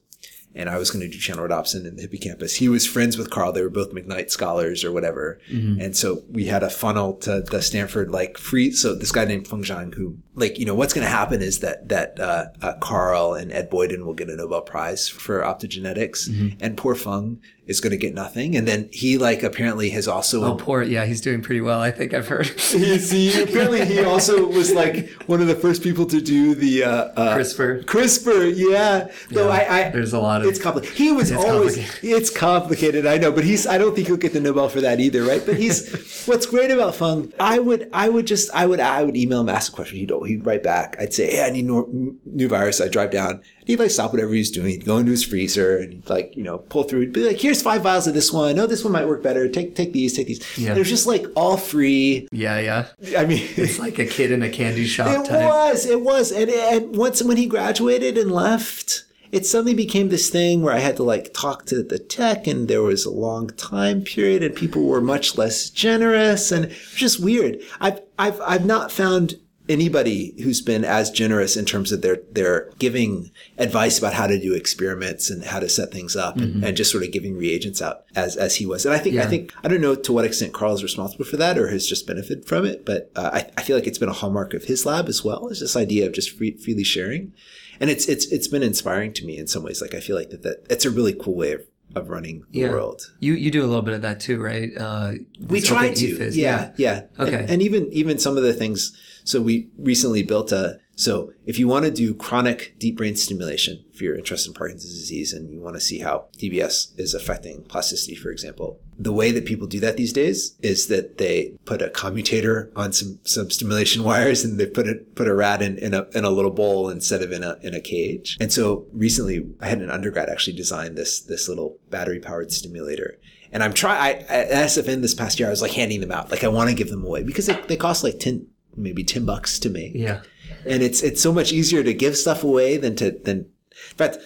[0.55, 2.55] and I was going to do channelrhodopsin in the hippocampus.
[2.55, 3.51] He was friends with Karl.
[3.51, 5.39] They were both McKnight scholars or whatever.
[5.51, 5.81] Mm-hmm.
[5.81, 8.71] And so we had a funnel to the Stanford like free.
[8.71, 11.59] So this guy named Feng Zhang, who like, you know, what's going to happen is
[11.59, 16.57] that, that, uh, uh, Karl and Ed Boyden will get a Nobel Prize for optogenetics
[16.61, 18.57] and poor Feng is going to get nothing.
[18.57, 20.83] And then he like apparently has also Oh, poor.
[20.83, 21.79] Yeah, he's doing pretty well.
[21.79, 22.47] I think I've heard.
[22.47, 26.83] He's, he apparently he also was like one of the first people to do the
[26.83, 27.85] uh, uh, CRISPR.
[27.85, 29.07] CRISPR, yeah.
[29.31, 30.97] Though Yeah, I, I there's a lot of- it's complicated.
[30.97, 32.17] He was It's always complicated.
[32.17, 33.05] it's complicated.
[33.05, 35.41] I know, but he's I don't think he'll get the Nobel for that either, right?
[35.45, 37.31] But he's what's great about Feng.
[37.39, 39.99] I would I would just I would I would email him ask a question.
[39.99, 40.95] He'd he'd write back.
[40.99, 41.87] I'd say, hey, I need nor,
[42.25, 42.81] new virus.
[42.81, 45.77] I'd drive down he'd like stop whatever he was doing, he'd go into his freezer
[45.77, 48.31] and he'd like, you know, pull through, he'd be like, here's five vials of this
[48.31, 48.57] one.
[48.59, 49.47] Oh, this one might work better.
[49.49, 50.57] Take take these, take these.
[50.57, 50.69] Yeah.
[50.69, 52.27] And it was just like all free.
[52.31, 53.17] Yeah, yeah.
[53.17, 55.25] I mean It's like a kid in a candy shop type.
[55.25, 55.45] it type.
[55.45, 56.31] was, it was.
[56.31, 60.79] And, and once when he graduated and left, it suddenly became this thing where I
[60.79, 64.55] had to like talk to the tech and there was a long time period and
[64.55, 67.59] people were much less generous and it was just weird.
[67.79, 69.39] I've, I've, I've not found
[69.69, 74.39] anybody who's been as generous in terms of their, their giving advice about how to
[74.39, 77.81] do experiments and how to set things up and, and just sort of giving reagents
[77.81, 78.85] out as, as he was.
[78.85, 81.37] And I think, I think, I don't know to what extent Karl is responsible for
[81.37, 84.09] that or has just benefited from it, but uh, I, I feel like it's been
[84.09, 85.47] a hallmark of his lab as well.
[85.47, 87.33] Is this idea of just free, freely sharing,
[87.79, 89.81] and it's it's it's been inspiring to me in some ways.
[89.81, 91.61] Like I feel like that, that it's a really cool way of,
[91.95, 92.69] of running the Yeah.
[92.69, 93.11] world.
[93.19, 94.71] You you do a little bit of that too, right?
[94.77, 95.13] Uh,
[95.47, 97.03] We try to, ethos, yeah, yeah.
[97.17, 97.33] Okay.
[97.35, 98.95] And, and even even some of the things.
[99.23, 100.79] So we recently built a.
[100.95, 104.93] So if you want to do chronic deep brain stimulation, if you're interested in Parkinson's
[104.93, 109.31] disease and you want to see how DBS is affecting plasticity, for example, the way
[109.31, 113.49] that people do that these days is that they put a commutator on some some
[113.49, 116.51] stimulation wires and they put a put a rat in, in a in a little
[116.51, 118.37] bowl instead of in a in a cage.
[118.39, 123.17] And so recently, I had an undergrad actually design this this little battery powered stimulator.
[123.53, 126.31] And I'm trying, at SFN this past year, I was like handing them out.
[126.31, 129.25] Like I want to give them away because they, they cost like 10, maybe 10
[129.25, 129.93] bucks to make.
[129.93, 130.21] Yeah.
[130.65, 134.17] And it's, it's so much easier to give stuff away than to, than, in fact,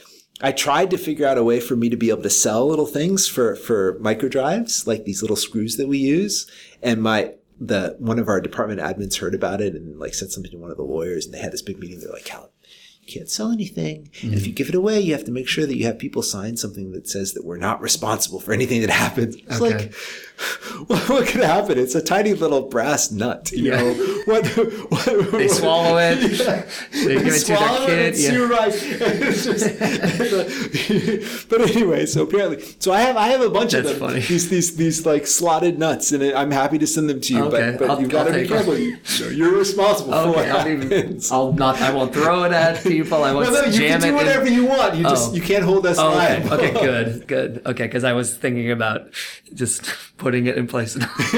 [0.41, 2.86] I tried to figure out a way for me to be able to sell little
[2.86, 6.50] things for, for micro drives, like these little screws that we use.
[6.84, 10.52] And my, the, one of our department admins heard about it and like said something
[10.52, 12.00] to one of the lawyers and they had this big meeting.
[12.00, 12.52] They're like, Cal,
[13.02, 14.12] you can't sell anything.
[14.22, 14.48] And if mm-hmm.
[14.48, 16.91] you give it away, you have to make sure that you have people sign something
[16.91, 19.36] that says that we're not responsible for anything that happens.
[19.38, 19.78] It's Okay.
[19.78, 19.95] like,
[20.88, 21.78] what, what could happen?
[21.80, 23.78] It's a tiny little brass nut, you Yeah.
[23.82, 23.94] know?
[24.26, 24.46] What,
[24.92, 26.20] what, They swallow it.
[26.92, 28.34] They give it to their it kid.
[28.36, 28.58] and Yeah.
[28.58, 28.74] right.
[30.38, 34.10] Just- but anyway, so apparently, so I have I have a bunch That's of them.
[34.10, 34.20] funny.
[34.22, 37.44] These these these like slotted nuts, and I'm happy to send them to you.
[37.46, 38.78] Okay, But but I'll- you've got to be careful.
[38.78, 41.32] You, you you're responsible for what I'll, be, happens.
[41.32, 41.82] I'll not.
[41.82, 43.24] I won't throw it at people.
[43.24, 44.10] I won't no, no, you jam can do it.
[44.10, 44.96] in- whatever you want.
[44.96, 45.36] You just Oh.
[45.36, 46.18] you can't hold us Oh, okay.
[46.18, 46.54] liable.
[46.54, 47.62] okay, good, good.
[47.66, 49.10] Okay, because I was thinking about
[49.54, 49.84] just
[50.18, 50.97] putting it in place.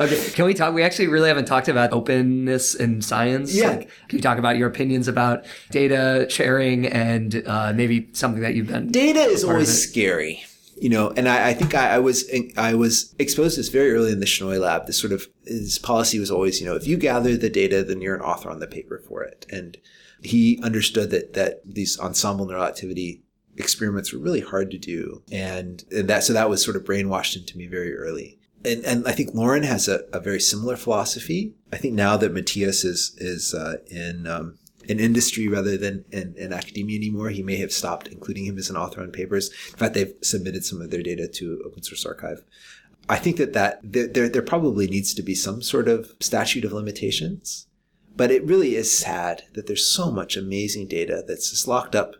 [0.00, 0.74] okay, can we talk?
[0.74, 3.54] We actually really haven't talked about openness in science.
[3.54, 3.70] Yeah.
[3.70, 8.54] Like, can you talk about your opinions about data sharing and uh, maybe something that
[8.54, 8.88] you've done?
[8.88, 10.44] data is always scary
[10.80, 13.92] you know and i, I think I, I was i was exposed to this very
[13.92, 16.86] early in the Shenoy lab this sort of his policy was always you know if
[16.86, 19.76] you gather the data then you're an author on the paper for it and
[20.22, 23.22] he understood that that these ensemble neural activity
[23.58, 27.36] experiments were really hard to do and, and that so that was sort of brainwashed
[27.36, 31.54] into me very early and, and I think Loren has a, a very similar philosophy.
[31.72, 36.34] I think now that Mattias is is uh, in um, in industry rather than in,
[36.36, 39.50] in academia anymore, he may have stopped including him as an author on papers.
[39.70, 42.42] In fact, they've submitted some of their data to Open Source Archive.
[43.08, 46.72] I think that that there there, probably needs to be some sort of statute of
[46.72, 47.66] limitations,
[48.16, 52.16] but it really is sad that there's so much amazing data that's just locked up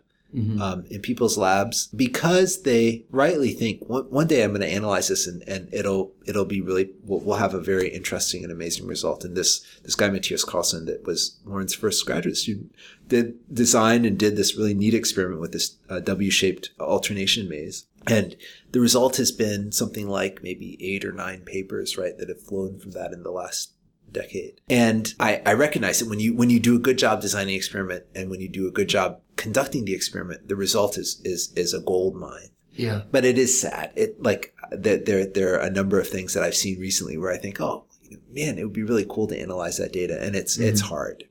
[0.61, 5.07] um, in people's labs because they rightly think one, one day I'm going to analyze
[5.07, 8.85] this and, and it'll it'll be really we'll, we'll have a very interesting and amazing
[8.85, 9.23] result.
[9.23, 12.73] And this this guy Mattias Karlsson that was Loren's first graduate student
[13.07, 17.87] did designed and did this really neat experiment with this uh, W-shaped alternation maze.
[18.07, 18.35] And
[18.71, 22.79] the result has been something like maybe eight or nine papers, right, that have flown
[22.79, 23.73] from that in the last
[24.09, 24.61] decade.
[24.69, 28.05] And I, I recognize that when you when you do a good job designing experiment
[28.15, 31.73] and when you do a good job conducting the experiment, the result is is is
[31.73, 32.49] a gold mine.
[32.73, 33.01] Yeah.
[33.11, 33.91] But it is sad.
[33.95, 37.31] It like that there there are a number of things that I've seen recently where
[37.31, 37.85] I think, oh
[38.31, 40.69] man, it would be really cool to analyze that data, and it's mm-hmm.
[40.69, 41.25] it's hard.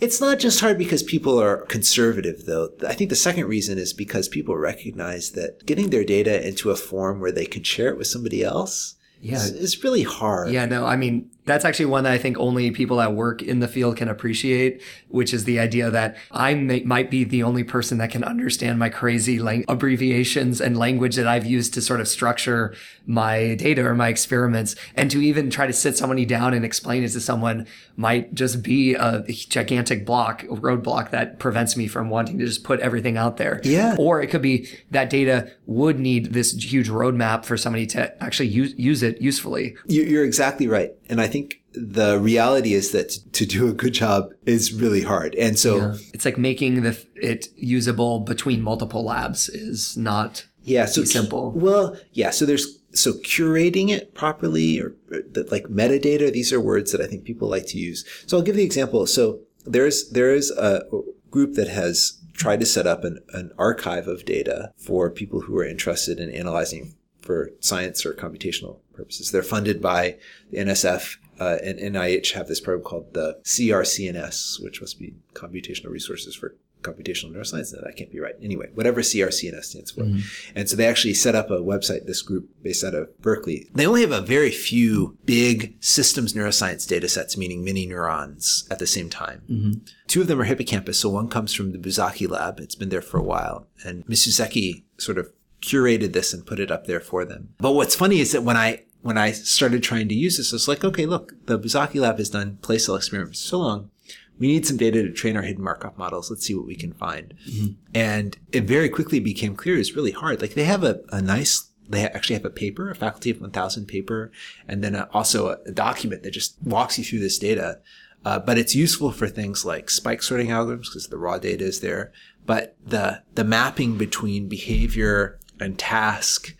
[0.00, 2.70] It's not just hard because people are conservative, though.
[2.86, 6.76] I think the second reason is because people recognize that getting their data into a
[6.76, 9.36] form where they can share it with somebody else Yeah.
[9.36, 10.52] is, is really hard.
[10.52, 13.60] Yeah, no, I mean, that's actually one that I think only people that work in
[13.60, 17.64] the field can appreciate, which is the idea that I may, might be the only
[17.64, 22.00] person that can understand my crazy lang- abbreviations and language that I've used to sort
[22.00, 22.74] of structure
[23.06, 24.74] my data or my experiments.
[24.94, 27.66] And to even try to sit somebody down and explain it to someone
[27.96, 32.64] might just be a gigantic block, a roadblock that prevents me from wanting to just
[32.64, 33.60] put everything out there.
[33.64, 33.96] Yeah.
[33.98, 38.48] Or it could be that data would need this huge roadmap for somebody to actually
[38.48, 39.76] use, use it usefully.
[39.86, 40.92] You- You're exactly right.
[41.08, 41.26] And I
[41.74, 45.34] the reality is that to do a good job is really hard.
[45.34, 51.04] And so, It's like making the it usable between multiple labs is not yeah, so
[51.04, 51.52] simple.
[51.52, 52.30] Well, yeah.
[52.30, 57.00] So there's, so curating it properly or, or the, like metadata, these are words that
[57.00, 58.04] I think people like to use.
[58.26, 59.06] So I'll give the example.
[59.06, 60.84] So there's, there is a
[61.30, 65.58] group that has tried to set up an, an archive of data for people who
[65.58, 69.30] are interested in analyzing for science or computational purposes.
[69.30, 70.16] They're funded by
[70.50, 75.90] the NSF uh, and NIH have this program called the CRCNS, which must be Computational
[75.90, 77.72] Resources for Computational Neuroscience.
[77.72, 78.34] That can't be right.
[78.42, 80.02] Anyway, whatever CRCNS stands for.
[80.02, 80.18] Mm-hmm.
[80.54, 83.68] And so they actually set up a website, this group based out of Berkeley.
[83.74, 88.78] They only have a very few big systems neuroscience data sets, meaning many neurons at
[88.78, 89.42] the same time.
[89.50, 89.72] Mm-hmm.
[90.06, 91.00] Two of them are hippocampus.
[91.00, 92.60] So one comes from the Buzsáki lab.
[92.60, 93.66] It's been there for a while.
[93.84, 95.32] And Mizuseki sort of
[95.62, 97.54] curated this and put it up there for them.
[97.58, 100.66] But what's funny is that when I when I started trying to use this, it's
[100.66, 103.90] like, okay, look, the Buzsáki lab has done place cell experiments for so long.
[104.38, 106.30] We need some data to train our hidden Markov models.
[106.30, 107.34] Let's see what we can find.
[107.46, 107.72] Mm-hmm.
[107.94, 110.40] And it very quickly became clear it's really hard.
[110.40, 113.84] Like they have a, a nice, they actually have a paper, a faculty of 1000
[113.84, 114.32] paper,
[114.66, 117.80] and then a, also a, a, document that just walks you through this data.
[118.24, 121.80] Uh, but it's useful for things like spike sorting algorithms because the raw data is
[121.80, 122.10] there.
[122.46, 126.56] But the, the mapping between behavior and task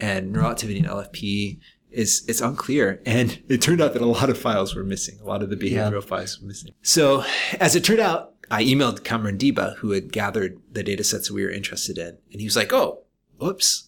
[0.00, 1.58] and neural activity and LFP
[1.90, 3.00] is it's unclear.
[3.06, 5.18] And it turned out that a lot of files were missing.
[5.20, 6.00] A lot of the behavioral yeah.
[6.00, 6.72] files were missing.
[6.82, 7.24] So
[7.60, 11.44] as it turned out, I emailed Kamran Diba, who had gathered the data sets we
[11.44, 12.18] were interested in.
[12.32, 13.02] And he was like, Oh,
[13.38, 13.84] whoops.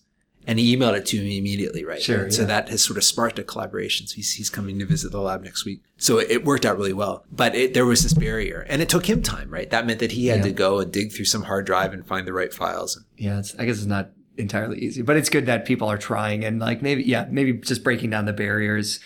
[0.46, 2.01] And he emailed it to me immediately, right?
[2.01, 2.24] Sure.
[2.24, 2.30] Yeah.
[2.30, 4.07] So that has sort of sparked a collaboration.
[4.07, 5.82] So he's, he's coming to visit the lab next week.
[5.98, 7.24] So it worked out really well.
[7.30, 9.68] But it, there was this barrier and it took him time, right?
[9.68, 10.44] That meant that he had yeah.
[10.44, 12.98] to go and dig through some hard drive and find the right files.
[13.18, 13.42] Yeah.
[13.59, 14.11] I guess it's not
[14.41, 17.84] entirely easy, but it's good that people are trying and like maybe, yeah, maybe just
[17.84, 19.01] breaking down the barriers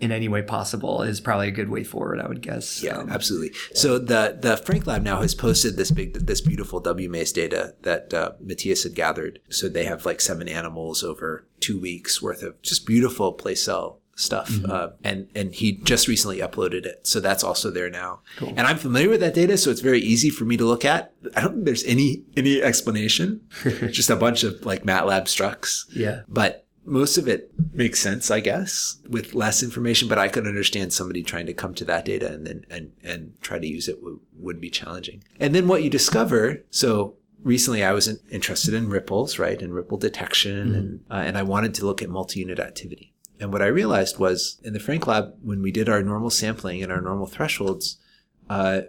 [0.00, 2.82] in any way possible is probably a good way forward, I would guess.
[2.82, 3.50] Yeah, um, absolutely.
[3.70, 3.76] Yeah.
[3.76, 8.12] So the the Frank Lab now has posted this big this beautiful W-maze data that
[8.12, 9.40] uh, Mattias had gathered.
[9.48, 14.00] So they have like seven animals over two weeks worth of just beautiful place cell
[14.16, 14.48] stuff.
[14.48, 14.70] Mm-hmm.
[14.70, 17.06] Uh, and, and he just recently uploaded it.
[17.06, 18.20] So that's also there now.
[18.38, 18.48] Cool.
[18.56, 19.56] And I'm familiar with that data.
[19.56, 21.12] So it's very easy for me to look at.
[21.36, 23.46] I don't think there's any, any explanation,
[23.90, 25.84] just a bunch of like MATLAB structs.
[25.94, 26.22] Yeah.
[26.28, 30.92] But most of it makes sense, I guess, with less information, but I could understand
[30.92, 33.96] somebody trying to come to that data and then, and, and try to use it
[33.96, 35.22] w- would be challenging.
[35.38, 39.60] And then what you discover, so recently I was interested in ripples, right?
[39.60, 40.68] And ripple detection.
[40.68, 40.74] Mm-hmm.
[40.74, 43.12] And, uh, and I wanted to look at multi-unit activity.
[43.38, 46.82] And what I realized was in the Frank lab, when we did our normal sampling
[46.82, 47.98] and our normal thresholds,
[48.48, 48.82] uh,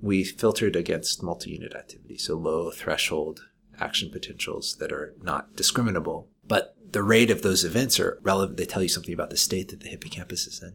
[0.00, 2.18] we filtered against multi-unit activity.
[2.18, 3.40] So low threshold
[3.80, 6.28] action potentials that are not discriminable.
[6.46, 8.56] But the rate of those events are relevant.
[8.56, 10.74] They tell you something about the state that the hippocampus is in.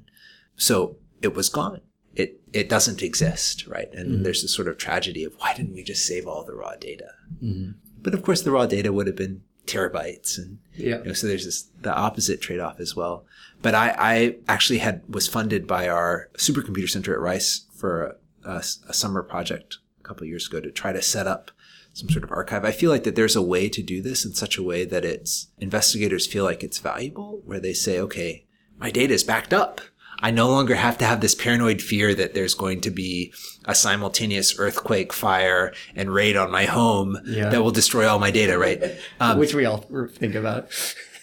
[0.56, 1.82] So it was gone.
[2.16, 3.88] It, it doesn't exist, right?
[3.94, 4.24] And mm-hmm.
[4.24, 7.12] there's this sort of tragedy of why didn't we just save all the raw data?
[7.42, 7.72] Mm-hmm.
[8.02, 11.00] But of course, the raw data would have been terabytes and yeah.
[11.00, 13.26] you know, so there's this the opposite trade-off as well.
[13.62, 18.50] But I, I actually had was funded by our supercomputer center at rice for a,
[18.50, 21.52] a, a summer project a couple years ago to try to set up
[21.94, 22.64] some sort of archive.
[22.64, 25.04] I feel like that there's a way to do this in such a way that
[25.04, 28.46] it's investigators feel like it's valuable where they say okay
[28.80, 29.82] my data is backed up
[30.22, 33.34] I no longer have to have this paranoid fear that there's going to be
[33.66, 37.50] a simultaneous earthquake, fire, and raid on my home yeah.
[37.50, 38.82] that will destroy all my data, right?
[39.20, 40.72] Um, Which we all think about.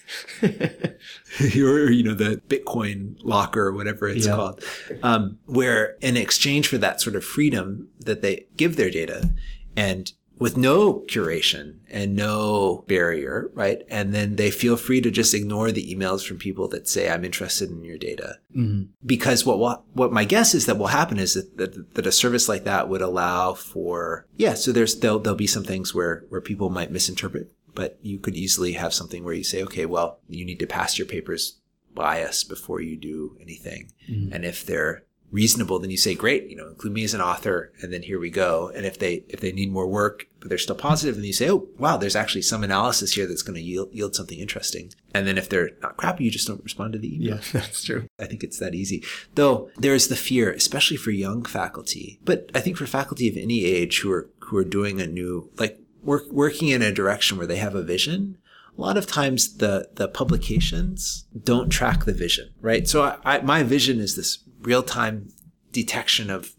[0.43, 4.35] or, you know, the Bitcoin locker or whatever it's yeah.
[4.35, 4.65] called.
[5.03, 9.35] Um, where in exchange for that sort of freedom that they give their data
[9.77, 13.83] and with no curation and no barrier, right?
[13.89, 17.25] And then they feel free to just ignore the emails from people that say, I'm
[17.25, 18.37] interested in your data.
[18.55, 18.93] Mm-hmm.
[19.05, 22.13] Because what, what, what my guess is that will happen is that, that, that, a
[22.13, 26.25] service like that would allow for, yeah, so there's, there'll, there'll be some things where,
[26.29, 30.21] where people might misinterpret, but you could easily have something where you say, okay, well,
[30.29, 31.61] you need to pass your papers
[31.95, 33.91] by us before you do anything.
[34.11, 34.35] Mm-hmm.
[34.35, 35.05] And if they're
[35.37, 38.19] reasonable, then you say, great, you know, include me as an author, and then here
[38.19, 38.73] we go.
[38.75, 41.51] And if they if they need more work, but they're still positive, then you say,
[41.51, 44.95] oh, wow, there's actually some analysis here that's going to yield, yield something interesting.
[45.15, 47.37] And then if they're not crappy, you just don't respond to the email.
[47.37, 48.09] Yeah, that's true.
[48.19, 49.05] I think it's that easy.
[49.35, 53.67] Though there's the fear, especially for young faculty, but I think for faculty of any
[53.67, 57.47] age who are who are doing a new like work, working in a direction where
[57.47, 58.39] they have a vision
[58.77, 62.87] a lot of times the the publications don't track the vision, right?
[62.87, 65.31] So I, I, my vision is this real time
[65.73, 66.53] detection of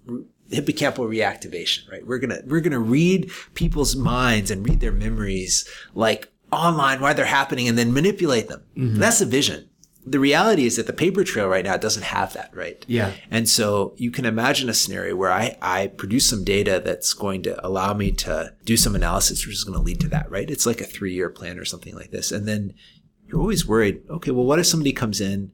[0.50, 2.06] hippocampal reactivation, right?
[2.06, 7.26] We're gonna we're gonna read people's minds and read their memories like online while they're
[7.26, 8.64] happening, and then manipulate them.
[8.76, 9.00] Mm-hmm.
[9.00, 9.70] That's the vision.
[10.06, 12.86] The reality is that the paper trail right now doesn't have that, right?
[12.88, 13.12] Yeah.
[13.30, 17.44] And so you can imagine a scenario where I, I produce some data that's going
[17.44, 20.50] to allow me to do some analysis, which is going to lead to that, right?
[20.50, 22.32] It's like a three year plan or something like this.
[22.32, 22.74] And then
[23.28, 25.52] you're always worried, okay, well, what if somebody comes in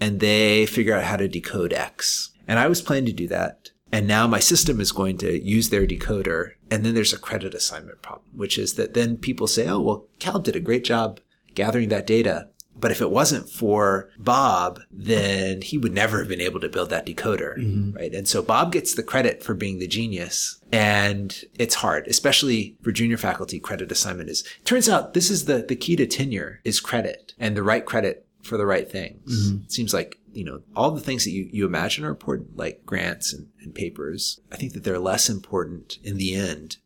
[0.00, 2.30] and they figure out how to decode X.
[2.48, 3.70] And I was planning to do that.
[3.92, 6.52] And now my system is going to use their decoder.
[6.70, 10.06] And then there's a credit assignment problem, which is that then people say, oh, well,
[10.18, 11.20] Cal did a great job
[11.54, 12.48] gathering that data.
[12.78, 16.90] But if it wasn't for Bob, then he would never have been able to build
[16.90, 17.56] that decoder.
[17.56, 17.92] Mm-hmm.
[17.92, 18.12] Right.
[18.12, 20.60] And so Bob gets the credit for being the genius.
[20.70, 23.58] And it's hard, especially for junior faculty.
[23.60, 27.56] Credit assignment is, turns out this is the, the key to tenure is credit and
[27.56, 29.50] the right credit for the right things.
[29.50, 29.64] Mm-hmm.
[29.64, 32.84] It seems like, you know, all the things that you, you imagine are important, like
[32.86, 34.40] grants and, and papers.
[34.52, 36.76] I think that they're less important in the end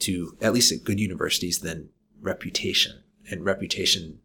[0.00, 1.90] to, at least at good universities, than
[2.20, 3.02] reputation.
[3.30, 4.20] And reputation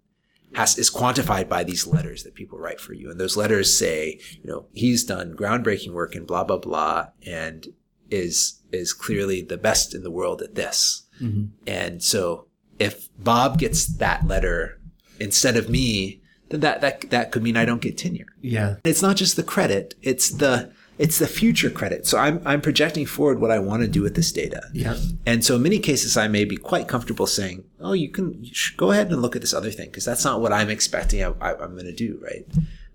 [0.54, 3.10] has is quantified by these letters that people write for you.
[3.10, 7.68] And those letters say, you know, he's done groundbreaking work in blah blah blah and
[8.10, 11.08] is is clearly the best in the world at this.
[11.22, 11.46] Mm-hmm.
[11.68, 12.48] And so
[12.80, 14.80] if Bob gets that letter
[15.20, 18.28] instead of me, then that that that could mean I don't get tenure.
[18.42, 18.76] Yeah.
[18.84, 22.06] It's not just the credit, it's the it's the future credit.
[22.06, 24.62] So I'm, I'm projecting forward what I want to do with this data.
[24.74, 24.98] Yeah.
[25.26, 28.52] And so in many cases, I may be quite comfortable saying, oh, you can you
[28.78, 31.34] go ahead and look at this other thing because that's not what I'm expecting I,
[31.42, 32.20] I, I'm going to do.
[32.22, 32.46] Right.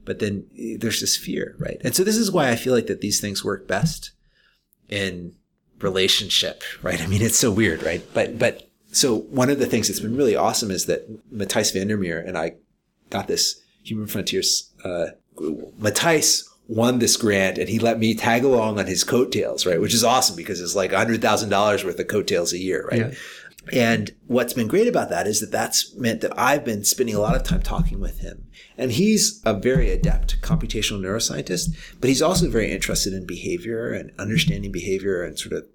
[0.04, 1.56] But then eh, there's this fear.
[1.58, 1.80] Right.
[1.82, 4.12] And so this is why I feel like that these things work best
[4.88, 5.34] in
[5.80, 6.62] relationship.
[6.82, 7.00] Right.
[7.00, 7.82] I mean, it's so weird.
[7.82, 8.04] Right.
[8.14, 11.88] But, but so one of the things that's been really awesome is that Matthijs van
[11.88, 12.52] der Meer and I
[13.10, 15.06] got this Human Frontiers, uh,
[15.80, 19.80] Matthijs won this grant and he let me tag along on his coattails, right?
[19.80, 22.98] Which is awesome because it's like $100,000 worth of coattails a year, right?
[22.98, 23.14] Yeah.
[23.72, 27.20] And what's been great about that is that that's meant that I've been spending a
[27.20, 28.46] lot of time talking with him.
[28.76, 34.12] And he's a very adept computational neuroscientist, but he's also very interested in behavior and
[34.18, 35.66] understanding behavior and sort of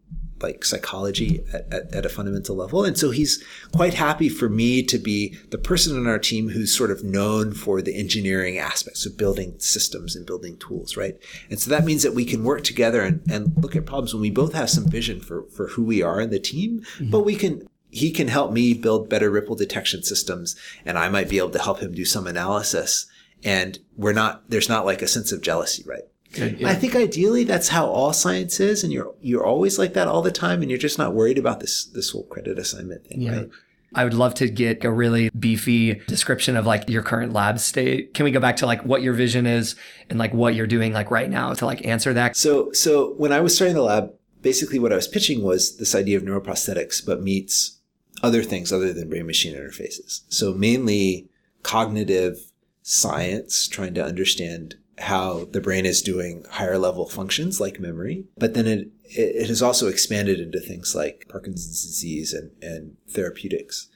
[0.43, 2.83] like psychology at, at, at, a fundamental level.
[2.83, 6.75] And so he's quite happy for me to be the person on our team who's
[6.75, 11.15] sort of known for the engineering aspects of building systems and building tools, right?
[11.49, 14.21] And so that means that we can work together and, and look at problems when
[14.21, 17.09] we both have some vision for, for who we are in the team, mm-hmm.
[17.09, 21.29] but we can he can help me build better ripple detection systems and I might
[21.29, 23.05] be able to help him do some analysis.
[23.43, 26.01] And we're not, there's not like a sense of jealousy, right?
[26.37, 26.67] Yeah.
[26.67, 30.21] I think ideally that's how all science is, and you're you're always like that all
[30.21, 33.31] the time, and you're just not worried about this this whole credit assignment thing, yeah.
[33.31, 33.49] right?
[33.95, 38.13] I would love to get a really beefy description of like your current lab state.
[38.13, 39.75] Can we go back to like what your vision is
[40.09, 42.35] and like what you're doing like right now to like answer that?
[42.35, 44.11] So so when I was starting the lab,
[44.41, 47.79] basically what I was pitching was this idea of neuroprosthetics, but meets
[48.23, 50.21] other things other than brain machine interfaces.
[50.29, 51.27] So mainly
[51.61, 52.37] cognitive
[52.81, 58.53] science, trying to understand how the brain is doing higher level functions like memory, but
[58.53, 63.89] then it, it has also expanded into things like Parkinson's disease and, and therapeutics.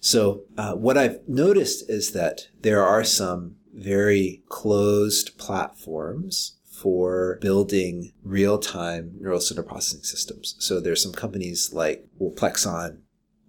[0.00, 8.12] So uh, what I've noticed is that there are some very closed platforms for building
[8.22, 10.56] real-time neural center processing systems.
[10.58, 12.98] So there's some companies like well, Plexon,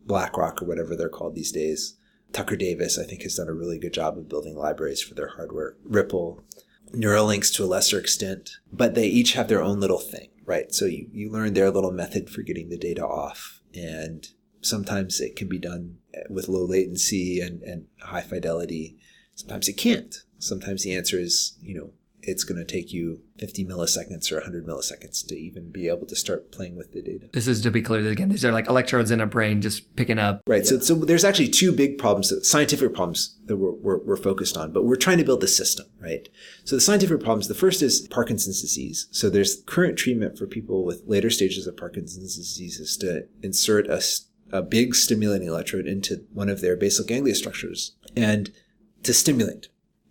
[0.05, 1.97] BlackRock, or whatever they're called these days.
[2.31, 5.29] Tucker Davis, I think, has done a really good job of building libraries for their
[5.29, 5.75] hardware.
[5.83, 6.43] Ripple,
[6.95, 10.73] Neuralynx to a lesser extent, but they each have their own little thing, right?
[10.73, 13.61] So you, you learn their little method for getting the data off.
[13.73, 14.27] And
[14.61, 15.97] sometimes it can be done
[16.29, 18.97] with low latency and, and high fidelity.
[19.35, 20.15] Sometimes it can't.
[20.39, 21.91] Sometimes the answer is, you know,
[22.27, 26.15] it's going to take you 50 milliseconds or 100 milliseconds to even be able to
[26.15, 27.29] start playing with the data.
[27.33, 30.19] This is to be clear again, these are like electrodes in a brain just picking
[30.19, 30.41] up.
[30.47, 30.63] Right.
[30.63, 30.69] Yeah.
[30.69, 34.71] So, so there's actually two big problems, scientific problems that we're, we're, we're, focused on,
[34.71, 36.27] but we're trying to build the system, right?
[36.63, 39.07] So the scientific problems, the first is Parkinson's disease.
[39.11, 43.87] So there's current treatment for people with later stages of Parkinson's disease is to insert
[43.87, 44.01] a,
[44.51, 48.51] a big stimulating electrode into one of their basal ganglia structures and
[49.03, 49.67] to stimulate.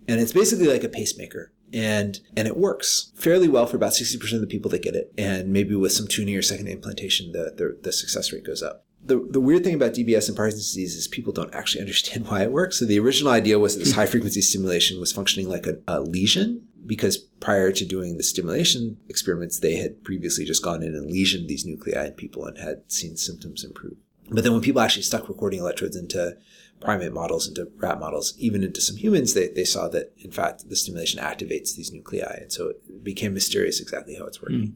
[0.07, 4.33] And it's basically like a pacemaker and and it works fairly well for about 60%
[4.33, 7.53] of the people that get it and maybe with some tuning or second implantation the,
[7.57, 10.97] the, the success rate goes up the, the weird thing about DBS and Parkinson's disease
[10.97, 12.79] is people don't actually understand why it works.
[12.79, 16.01] So the original idea was that this high frequency stimulation was functioning like a, a,
[16.01, 21.11] lesion because prior to doing the stimulation experiments, they had previously just gone in and
[21.11, 23.97] lesioned these nuclei in people and had seen symptoms improve.
[24.31, 26.37] But then when people actually stuck recording electrodes into
[26.85, 30.69] primate models, into rat models, even into some humans, they, they saw that in fact
[30.69, 32.39] the stimulation activates these nuclei.
[32.43, 34.59] And so it became mysterious exactly how it's working.
[34.59, 34.75] Mm.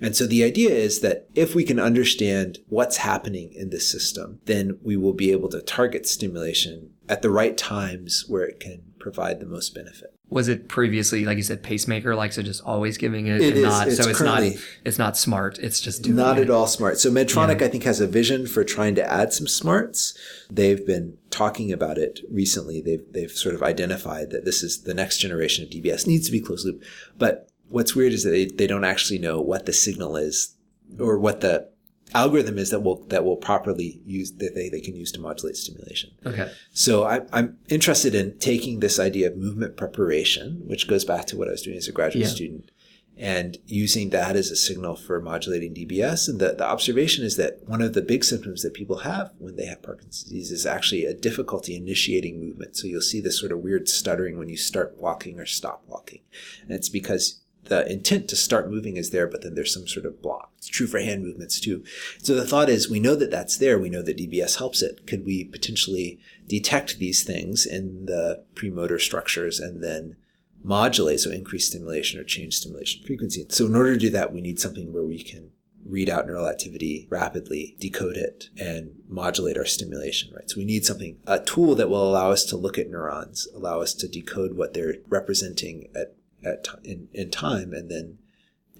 [0.00, 4.40] And so the idea is that if we can understand what's happening in this system,
[4.44, 8.92] then we will be able to target stimulation at the right times where it can
[9.00, 12.98] provide the most benefit was it previously like you said pacemaker like so just always
[12.98, 14.42] giving it, it and is, not it's so it's not
[14.84, 16.42] it's not smart it's just not it.
[16.42, 16.98] at all smart.
[16.98, 17.66] So medtronic yeah.
[17.66, 20.16] i think has a vision for trying to add some smarts.
[20.50, 22.80] They've been talking about it recently.
[22.80, 26.32] They've they've sort of identified that this is the next generation of dbs needs to
[26.32, 26.82] be closed loop.
[27.16, 30.54] But what's weird is that they, they don't actually know what the signal is
[30.98, 31.70] or what the
[32.14, 35.56] algorithm is that will that will properly use that they, they can use to modulate
[35.56, 36.10] stimulation.
[36.24, 36.50] Okay.
[36.72, 41.36] So I, I'm interested in taking this idea of movement preparation, which goes back to
[41.36, 42.30] what I was doing as a graduate Yeah.
[42.30, 42.70] student,
[43.16, 46.28] and using that as a signal for modulating DBS.
[46.28, 49.56] And the, the observation is that one of the big symptoms that people have when
[49.56, 52.76] they have Parkinson's disease is actually a difficulty initiating movement.
[52.76, 56.20] So you'll see this sort of weird stuttering when you start walking or stop walking.
[56.62, 60.06] And it's because the intent to start moving is there, but then there's some sort
[60.06, 60.52] of block.
[60.58, 61.84] It's true for hand movements too.
[62.22, 63.78] So the thought is we know that that's there.
[63.78, 65.06] We know that DBS helps it.
[65.06, 70.16] Could we potentially detect these things in the premotor structures and then
[70.62, 73.46] modulate, so increase stimulation or change stimulation frequency?
[73.48, 75.50] So in order to do that, we need something where we can
[75.86, 80.50] read out neural activity rapidly, decode it, and modulate our stimulation, right?
[80.50, 83.80] So we need something, a tool that will allow us to look at neurons, allow
[83.80, 86.14] us to decode what they're representing at,
[86.44, 88.18] at ti- in, in time, and then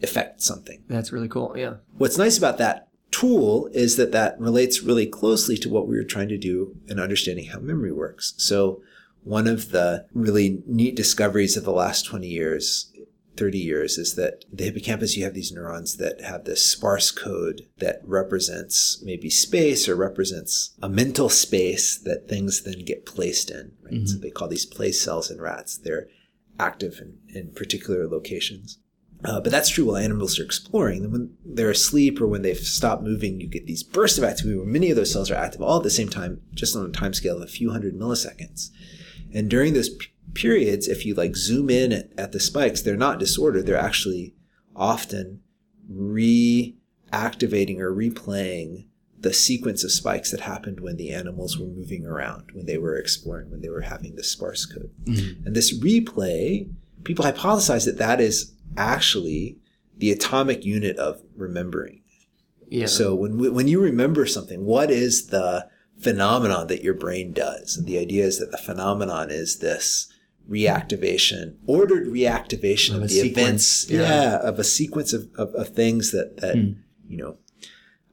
[0.03, 0.83] affect something.
[0.89, 1.55] That's really cool.
[1.57, 1.75] Yeah.
[1.97, 6.05] What's nice about that tool is that that relates really closely to what we were
[6.05, 8.35] trying to do in understanding how memory works.
[8.37, 8.83] So
[9.25, 12.93] one of the really neat discoveries of the last 20 years
[13.37, 17.63] 30 years is that the hippocampus you have these neurons that have this sparse code
[17.79, 23.73] that represents maybe space or represents a mental space that things then get placed in
[23.83, 24.23] right so mm-hmm.
[24.23, 26.09] they call these place cells in rats they're
[26.59, 28.79] active in, in particular locations
[29.25, 31.11] uh, but that's true while animals are exploring.
[31.11, 34.67] When they're asleep or when they've stopped moving, you get these bursts of activity where
[34.67, 37.13] many of those cells are active all at the same time, just on a time
[37.13, 38.71] scale of a few hundred milliseconds.
[39.35, 42.97] And during those p- periods, if you like zoom in at, at the spikes, they're
[42.97, 43.67] not disordered.
[43.67, 44.35] They're actually
[44.77, 45.41] often
[45.93, 48.87] reactivating or replaying
[49.21, 52.97] the sequence of spikes that happened when the animals were moving around, when they were
[52.97, 54.91] exploring, when they were having this sparse code.
[55.07, 56.71] And this replay,
[57.05, 59.59] people hypothesize that that is actually
[59.97, 62.03] the atomic unit of remembering.
[62.69, 62.87] Yeah.
[62.87, 65.67] So when we- when you remember something, what is the
[65.99, 67.77] phenomenon that your brain does?
[67.77, 70.07] And the idea is that the phenomenon is this
[70.49, 74.01] reactivation, ordered reactivation Of of, the sequence, events, yeah.
[74.01, 74.37] yeah.
[74.49, 76.73] of a sequence of, of, of things that that Hmm.
[77.09, 77.39] you know.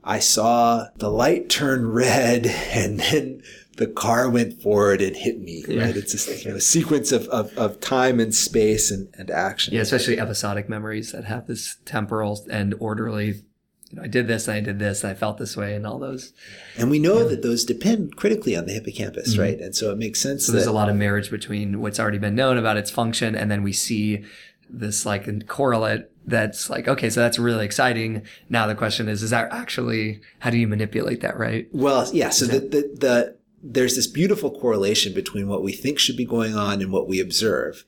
[0.06, 3.42] I saw the light turn red, and then
[3.78, 5.64] the car went forward and hit me.
[5.68, 5.86] Yeah.
[5.86, 5.98] Right?
[5.98, 9.74] It's a, you know, a sequence of, of, of time and space and, and action.
[9.74, 13.44] Yeah, especially episodic memories that have this temporal and orderly.
[13.92, 15.86] You know, I did this and I did this and I felt this way and
[15.86, 16.34] all those.
[16.78, 19.60] And we know that those depend critically on the hippocampus, right?
[19.60, 20.48] And so it makes sense Mm-hmm.
[20.48, 23.52] So there's a lot of marriage between what's already been known about its function and
[23.52, 24.24] then we see
[24.70, 28.24] this like correlate that's like, okay, so that's really exciting.
[28.50, 31.68] Now the question is, is that actually, how do you manipulate that, right?
[31.72, 32.30] well, yeah.
[32.30, 36.56] So the, the the there's this beautiful correlation between what we think should be going
[36.56, 37.84] on and what we observe.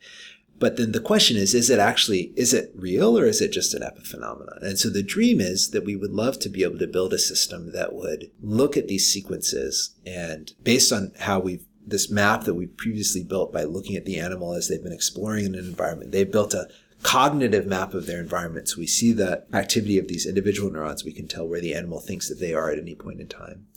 [0.60, 3.76] But then the question is, is it actually, is it real or is it just
[3.76, 4.64] an epiphenomenon?
[4.64, 7.20] And so the dream is that we would love to be able to build a
[7.20, 12.54] system that would look at these sequences and based on how we've this map that
[12.54, 16.12] we previously built by looking at the animal as they've been exploring in an environment,
[16.12, 16.68] they've built a
[17.02, 18.68] cognitive map of their environment.
[18.68, 21.06] So we see the activity of these individual neurons.
[21.06, 23.68] We can tell where the animal thinks that they are at any point in time.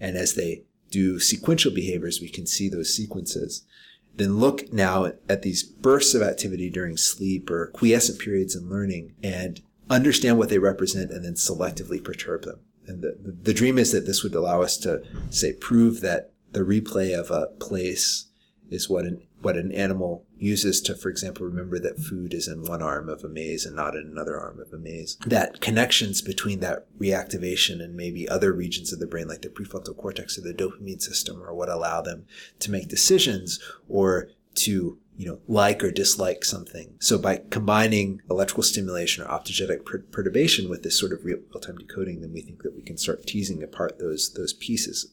[0.00, 3.66] And as they do sequential behaviors, we can see those sequences.
[4.14, 9.14] Then look now at these bursts of activity during sleep or quiescent periods in learning
[9.22, 9.60] and
[9.90, 12.60] understand what they represent and then selectively perturb them.
[12.86, 16.32] And the, the, the dream is that this would allow us to say, prove that
[16.52, 18.26] the replay of a place
[18.70, 22.64] is what an, what an animal uses to, for example, remember that food is in
[22.64, 25.16] one arm of a maze and not in another arm of a maze.
[25.26, 29.96] That connections between that reactivation and maybe other regions of the brain, like the prefrontal
[29.96, 32.26] cortex or the dopamine system, are what allow them
[32.60, 36.94] to make decisions or to you know, like or dislike something.
[37.00, 42.20] So by combining electrical stimulation or optogenetic per- perturbation with this sort of real-time decoding,
[42.20, 45.12] then we think that we can start teasing apart those those pieces.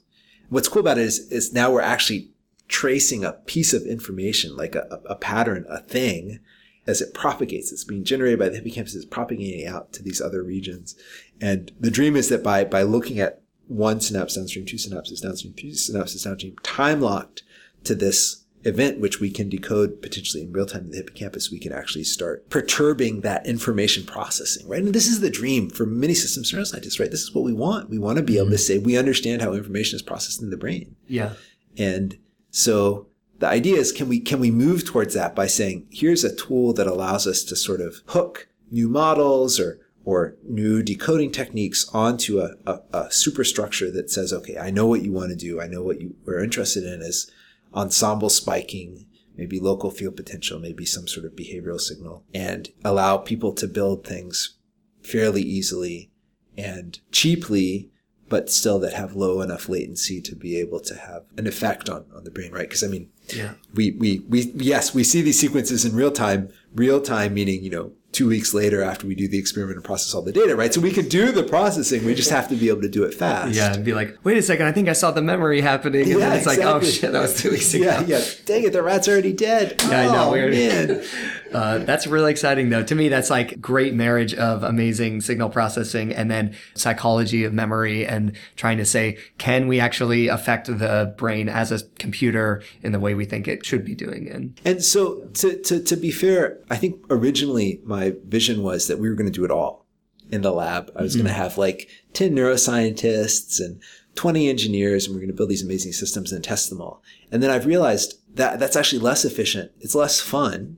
[0.49, 2.29] What's cool about it is, is now we're actually
[2.67, 6.39] tracing a piece of information, like a, a pattern, a thing,
[6.87, 7.71] as it propagates.
[7.71, 10.95] It's being generated by the hippocampus, it's propagating out to these other regions.
[11.41, 15.53] And the dream is that by, by looking at one synapse downstream, two synapses downstream,
[15.53, 17.43] three synapses downstream, time locked
[17.83, 21.59] to this event, which we can decode potentially in real time in the hippocampus, we
[21.59, 24.81] can actually start perturbing that information processing, right?
[24.81, 27.11] And this is the dream for many systems neuroscientists, right?
[27.11, 27.89] This is what we want.
[27.89, 28.57] We want to be able to mm-hmm.
[28.57, 30.95] say we understand how information is processed in the brain.
[31.07, 31.33] Yeah.
[31.77, 32.17] And
[32.49, 33.07] so
[33.37, 36.73] the idea is can we can we move towards that by saying here's a tool
[36.73, 42.39] that allows us to sort of hook new models or or new decoding techniques onto
[42.39, 45.59] a, a, a superstructure that says, okay, I know what you want to do.
[45.59, 47.29] I know what you are interested in is
[47.75, 49.05] ensemble spiking,
[49.35, 54.05] maybe local field potential, maybe some sort of behavioral signal, and allow people to build
[54.05, 54.57] things
[55.03, 56.11] fairly easily
[56.57, 57.91] and cheaply,
[58.29, 62.05] but still that have low enough latency to be able to have an effect on,
[62.15, 62.67] on the brain, right?
[62.67, 63.53] Because I mean, Yeah.
[63.73, 67.69] we, we, we, yes, we see these sequences in real time, real time meaning, you
[67.69, 70.73] know, two weeks later after we do the experiment and process all the data, right?
[70.73, 72.05] So we can do the processing.
[72.05, 73.53] We just have to be able to do it fast.
[73.55, 76.03] Yeah, and be like, wait a second, I think I saw the memory happening.
[76.03, 76.91] And Yeah, then it's like, oh exactly.
[76.91, 77.83] shit, that was two weeks ago.
[77.85, 78.23] Yeah, yeah.
[78.45, 79.81] Dang it, the rat's already dead.
[79.89, 80.29] Yeah, I know.
[80.29, 80.51] Oh, Weird.
[80.53, 81.03] man.
[81.53, 82.83] Uh, that's really exciting though.
[82.83, 88.05] To me, that's like great marriage of amazing signal processing and then psychology of memory
[88.05, 92.99] and trying to say, can we actually affect the brain as a computer in the
[92.99, 94.29] way we think it should be doing?
[94.29, 98.99] And And so, to, to, to be fair, I think originally my vision was that
[98.99, 99.85] we were going to do it all
[100.31, 100.91] in the lab.
[100.95, 103.81] I was going to have like 10 neuroscientists and
[104.15, 107.03] 20 engineers, and we're going to build these amazing systems and test them all.
[107.31, 109.71] And then I've realized that that's actually less efficient.
[109.79, 110.77] It's less fun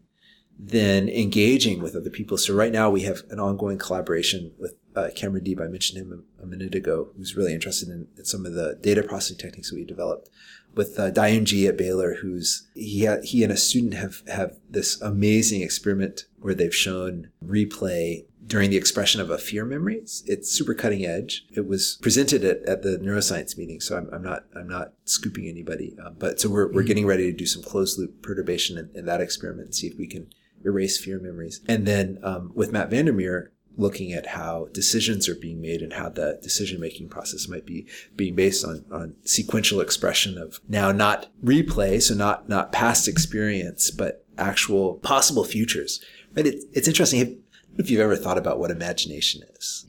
[0.60, 2.38] than engaging with other people.
[2.38, 5.66] So right now we have an ongoing collaboration with uh, Kamran Diba.
[5.66, 8.78] I mentioned him a, a minute ago, who's really interested in, in some of the
[8.82, 10.30] data processing techniques that we developed
[10.78, 14.58] with uh, Daoyun Ji at Baylor, who's he ha- he and a student have have
[14.70, 19.96] this amazing experiment where they've shown replay during the expression of a fear memory.
[19.96, 21.46] It's, it's super cutting edge.
[21.52, 25.48] It was presented at, at the neuroscience meeting, so I'm, I'm not I'm not scooping
[25.48, 28.90] anybody, um, but so we're we're getting ready to do some closed loop perturbation in,
[28.94, 30.30] in that experiment and see if we can
[30.66, 31.62] erase fear memories.
[31.68, 35.82] And then um, with Matt van der Meer, looking at how decisions are being made
[35.82, 37.86] and how the decision making process might be
[38.16, 43.92] being based on, on sequential expression of now not replay, so not not past experience,
[43.92, 46.04] but actual possible futures.
[46.36, 46.48] Right?
[46.48, 47.20] It, it's interesting.
[47.20, 47.30] If,
[47.78, 49.86] if you've ever thought about what imagination is,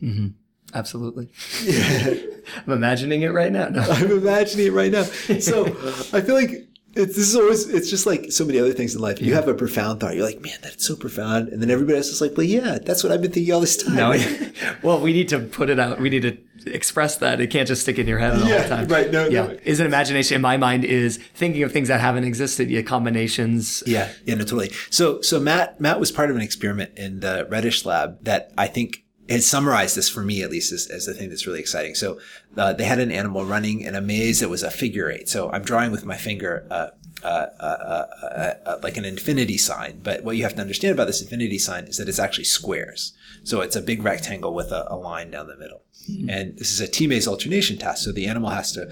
[0.74, 1.30] absolutely.
[2.66, 3.68] I'm imagining it right now.
[3.68, 3.80] No.
[3.90, 5.04] I'm imagining it right now.
[5.04, 5.66] So
[6.12, 6.67] I feel like
[6.99, 9.20] it's, this is always, it's just like so many other things in life.
[9.22, 10.14] You have a profound thought.
[10.16, 11.49] You're like, man, that's so profound.
[11.49, 13.76] And then everybody else is like, well, yeah, that's what I've been thinking all this
[13.82, 13.94] time.
[13.96, 14.11] No,
[14.82, 16.01] well, we need to put it out.
[16.01, 16.36] We need to
[16.74, 17.40] express that.
[17.40, 18.88] It can't just stick in your head all Yeah, the time.
[18.88, 19.11] right.
[19.11, 19.46] No, yeah.
[19.46, 19.59] no.
[19.64, 23.82] Is an imagination in my mind is thinking of things that haven't existed yet, combinations.
[23.86, 24.70] Yeah, yeah, no, totally.
[24.90, 28.66] So, so Matt, Matt was part of an experiment in the Redish lab that I
[28.66, 31.95] think has summarized this for me at least as, as the thing that's really exciting.
[31.95, 32.18] So,
[32.57, 35.29] uh, they had an animal running in a maze that was a figure eight.
[35.29, 36.89] So I'm drawing with my finger, uh,
[37.22, 40.01] uh, uh, uh, uh, uh, like an infinity sign.
[40.03, 43.12] But what you have to understand about this infinity sign is that it's actually squares.
[43.43, 45.83] So it's a big rectangle with a, a line down the middle.
[46.29, 48.05] And this is a T-maze alternation test.
[48.05, 48.89] So the animal has to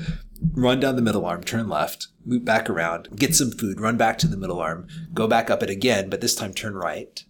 [0.52, 4.18] run down the middle arm, turn left, loop back around, get some food, run back
[4.18, 7.24] to the middle arm, go back up it again, but this time turn right,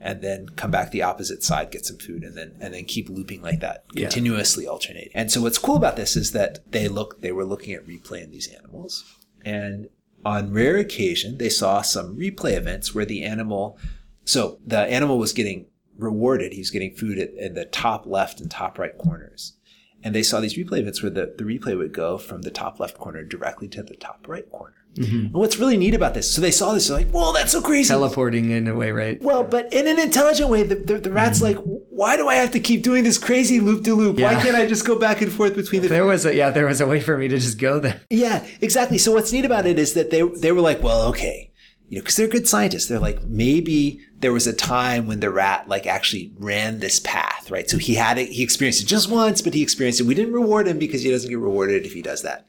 [0.00, 3.08] and then come back the opposite side, get some food, and then and then keep
[3.08, 4.04] looping like that, Yeah.
[4.08, 5.10] continuously alternating.
[5.14, 8.22] And so what's cool about this is that they look they were looking at replay
[8.22, 9.04] in these animals,
[9.44, 9.88] and
[10.24, 13.78] on rare occasion they saw some replay events where the animal,
[14.24, 16.52] so the animal was getting rewarded.
[16.52, 19.54] He was getting food at, in the top left and top right corners.
[20.02, 22.80] And they saw these replay events where the, the replay would go from the top
[22.80, 24.74] left corner directly to the top right corner.
[24.94, 25.26] Mm-hmm.
[25.26, 27.62] And what's really neat about this, so they saw this, they're like, whoa, that's so
[27.62, 27.88] crazy.
[27.88, 29.22] Teleporting in a way, right?
[29.22, 31.58] Well, but in an intelligent way, the, the, the rat's mm-hmm.
[31.58, 34.18] like, why do I have to keep doing this crazy loop de loop?
[34.18, 36.66] Why can't I just go back and forth between the There was a yeah, there
[36.66, 38.00] was a way for me to just go there.
[38.10, 38.98] yeah, exactly.
[38.98, 41.49] So what's neat about it is that they they were like, well, okay,
[41.90, 42.86] you know, because they're good scientists.
[42.86, 47.50] They're like, maybe there was a time when the rat like actually ran this path,
[47.50, 47.68] right?
[47.68, 50.06] So he had it, he experienced it just once, but he experienced it.
[50.06, 52.46] We didn't reward him because he doesn't get rewarded if he does that.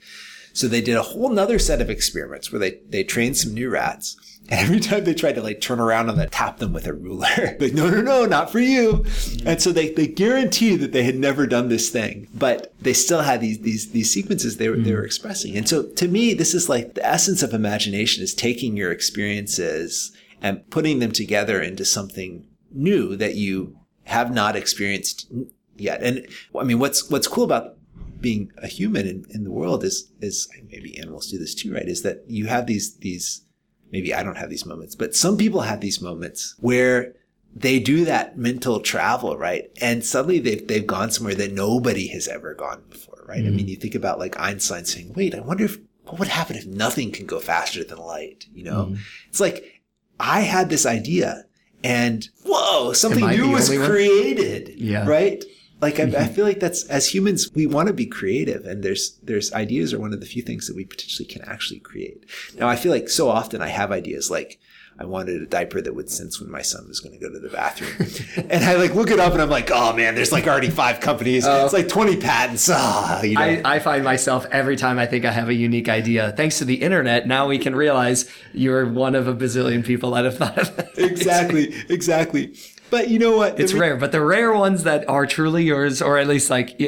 [0.53, 3.69] So they did a whole nother set of experiments where they they trained some new
[3.69, 4.15] rats.
[4.49, 6.93] And every time they tried to like turn around and then tap them with a
[6.93, 9.05] ruler, like, no, no, no, not for you.
[9.45, 13.21] And so they, they guaranteed that they had never done this thing, but they still
[13.21, 15.05] had these, these, these sequences they were, they were mm.
[15.05, 15.55] expressing.
[15.55, 20.11] And so to me, this is like the essence of imagination is taking your experiences
[20.41, 25.31] and putting them together into something new that you have not experienced
[25.77, 26.01] yet.
[26.03, 26.27] And
[26.59, 27.77] I mean, what's, what's cool about
[28.19, 31.87] being a human in, in the world is, is maybe animals do this too, right?
[31.87, 33.45] Is that you have these, these,
[33.91, 37.13] maybe I don't have these moments, but some people have these moments where
[37.55, 39.69] they do that mental travel, right?
[39.81, 43.45] And suddenly they've, they've gone somewhere that nobody has ever gone before, right?
[43.45, 46.55] I mean, you think about like Einstein saying, wait, I wonder if, what would happen
[46.55, 48.45] if nothing can go faster than light?
[48.53, 48.95] You know,
[49.27, 49.81] it's like,
[50.19, 51.43] I had this idea
[51.83, 53.85] and whoa, something new was one?
[53.85, 55.05] created, Yeah.
[55.07, 55.43] right?
[55.81, 59.17] Like I, I feel like that's as humans, we want to be creative, and there's
[59.23, 62.23] there's ideas are one of the few things that we potentially can actually create.
[62.55, 64.59] Now I feel like so often I have ideas like
[64.99, 67.39] I wanted a diaper that would sense when my son was going to go to
[67.39, 68.45] the bathroom.
[68.51, 70.99] and I like look it up and I'm like, oh man, there's like already five
[70.99, 71.45] companies.
[71.47, 71.63] Oh.
[71.63, 72.69] it's like 20 patents.
[72.71, 73.41] Ah, you know.
[73.41, 76.65] I, I find myself every time I think I have a unique idea, thanks to
[76.65, 80.57] the internet, now we can realize you're one of a bazillion people that have thought
[80.59, 80.91] of that.
[80.97, 82.53] exactly, exactly.
[82.91, 83.59] But you know what?
[83.59, 86.79] It's re- rare, but the rare ones that are truly yours, or at least like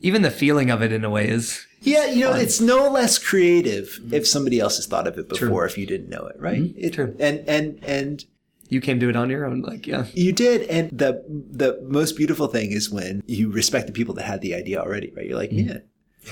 [0.00, 3.18] even the feeling of it in a way is Yeah, you know, it's no less
[3.18, 4.14] creative mm-hmm.
[4.14, 6.62] if somebody else has thought of it before, if you didn't know it, right?
[6.62, 6.78] Mm-hmm.
[6.84, 7.16] It- True.
[7.18, 8.24] And and and
[8.68, 9.62] you came to it on your own.
[9.62, 10.04] Like, yeah.
[10.12, 10.62] you did.
[10.68, 14.54] And the the most beautiful thing is when you respect the people that had the
[14.54, 15.26] idea already, right?
[15.26, 15.70] You're like, mm-hmm.
[15.70, 15.78] yeah.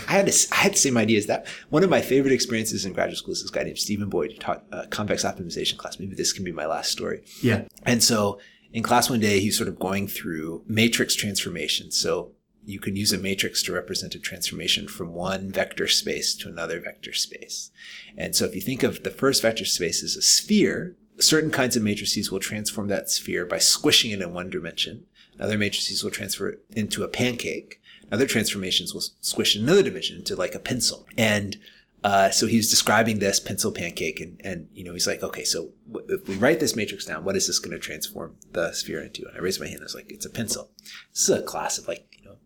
[0.09, 1.47] I had, this, I had the same idea as that.
[1.71, 4.39] One of my favorite experiences in graduate school is this guy named Stephen Boyd who
[4.39, 5.99] taught a convex optimization class.
[5.99, 7.23] Maybe this can be my last story.
[7.41, 7.63] Yeah.
[7.85, 8.39] And so
[8.77, 11.91] in class one day, he's sort of going through matrix transformation.
[11.91, 16.51] So you can use a matrix to represent a transformation from one vector space to
[16.51, 17.71] another vector space.
[18.19, 21.75] And so if you think of the first vector space as a sphere, certain kinds
[21.75, 25.07] of matrices will transform that sphere by squishing it in one dimension.
[25.41, 27.81] Other matrices will transfer it into a pancake.
[28.13, 31.07] Other transformations will squish in another dimension into like a pencil.
[31.17, 31.57] And
[32.07, 35.73] uh, so he's describing this pencil pancake, and, and you know he's like, okay, so
[36.09, 39.27] if we write this matrix down, what is this going to transform the sphere into?
[39.27, 39.81] And I raised my hand.
[39.81, 40.71] I was like, it's a pencil.
[41.13, 42.37] This is a class of like you know,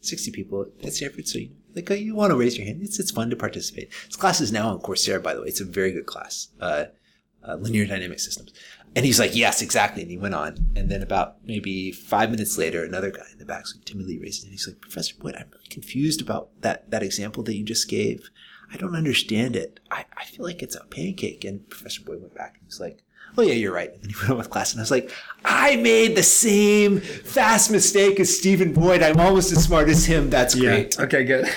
[0.00, 1.26] sixty people at Stanford.
[1.26, 2.82] So you, like, uh, you want to raise your hand?
[2.82, 3.90] It's it's fun to participate.
[4.04, 5.48] This class is now on Coursera, by the way.
[5.48, 6.48] It's a very good class.
[6.60, 6.84] Uh,
[7.46, 8.52] uh, linear dynamic systems.
[8.94, 10.02] And he's like, yes, exactly.
[10.02, 10.72] And he went on.
[10.74, 14.36] And then about maybe five minutes later, another guy in the back so timidly raised
[14.36, 14.52] his hand.
[14.52, 18.30] He's like, Professor Boyd, I'm really confused about that, that example that you just gave.
[18.72, 19.80] I don't understand it.
[19.90, 21.44] I, I feel like it's a pancake.
[21.44, 23.02] And Professor Boyd went back and he's like,
[23.38, 23.92] oh yeah, you're right.
[23.92, 25.10] And then he went on with class and I was like,
[25.44, 29.02] I made the same fast mistake as Stephen Boyd.
[29.02, 30.30] I'm almost as smart as him.
[30.30, 30.98] That's great.
[30.98, 31.48] Okay, good.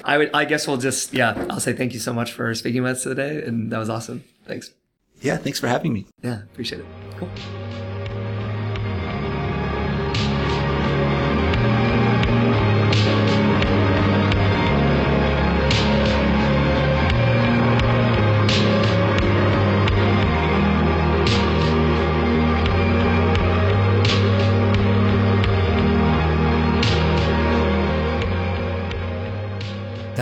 [0.04, 0.30] I would.
[0.34, 1.12] I guess we'll just.
[1.12, 3.90] Yeah, I'll say thank you so much for speaking with us today, and that was
[3.90, 4.24] awesome.
[4.46, 4.72] Thanks.
[5.20, 5.36] Yeah.
[5.36, 6.06] Thanks for having me.
[6.22, 6.86] Yeah, appreciate it.
[7.16, 7.28] Cool.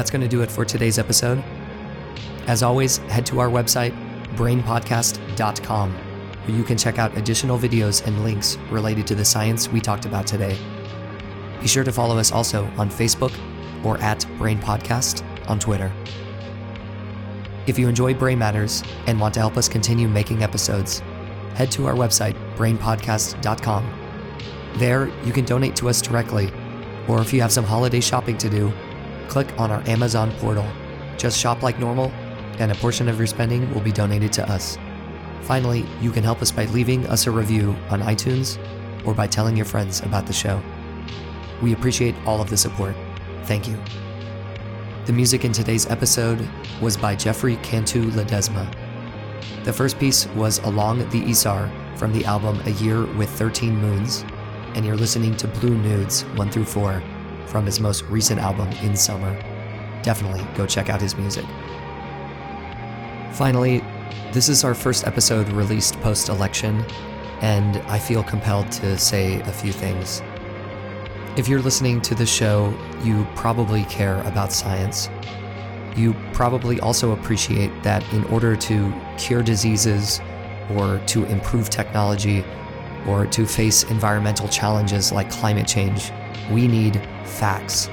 [0.00, 1.44] That's going to do it for today's episode.
[2.46, 3.92] As always, head to our website,
[4.34, 9.78] brainpodcast.com, where you can check out additional videos and links related to the science we
[9.78, 10.56] talked about today.
[11.60, 13.38] Be sure to follow us also on Facebook
[13.84, 15.92] or at Brain Podcast on Twitter.
[17.66, 21.00] If you enjoy Brain Matters and want to help us continue making episodes,
[21.56, 23.84] head to our website, brainpodcast.com.
[24.76, 26.50] There, you can donate to us directly,
[27.06, 28.72] or if you have some holiday shopping to do,
[29.30, 30.66] click on our Amazon portal.
[31.16, 32.10] Just shop like normal,
[32.58, 34.76] and a portion of your spending will be donated to us.
[35.42, 38.58] Finally, you can help us by leaving us a review on iTunes
[39.06, 40.60] or by telling your friends about the show.
[41.62, 42.96] We appreciate all of the support.
[43.44, 43.78] Thank you.
[45.06, 46.46] The music in today's episode
[46.82, 48.66] was by Jefre Cantu Ledesma.
[49.64, 54.24] The first piece was Along the Isar from the album A Year with 13 Moons,
[54.74, 57.02] and you're listening to Blue Nudes 1 through 4
[57.50, 59.34] from his most recent album, In Summer.
[60.02, 61.44] Definitely go check out his music.
[63.32, 63.84] Finally,
[64.32, 66.84] this is our first episode released post election,
[67.40, 70.22] and I feel compelled to say a few things.
[71.36, 75.08] If you're listening to the show, you probably care about science.
[75.96, 80.20] You probably also appreciate that in order to cure diseases,
[80.76, 82.44] or to improve technology,
[83.06, 86.12] or to face environmental challenges like climate change,
[86.50, 87.88] we need facts.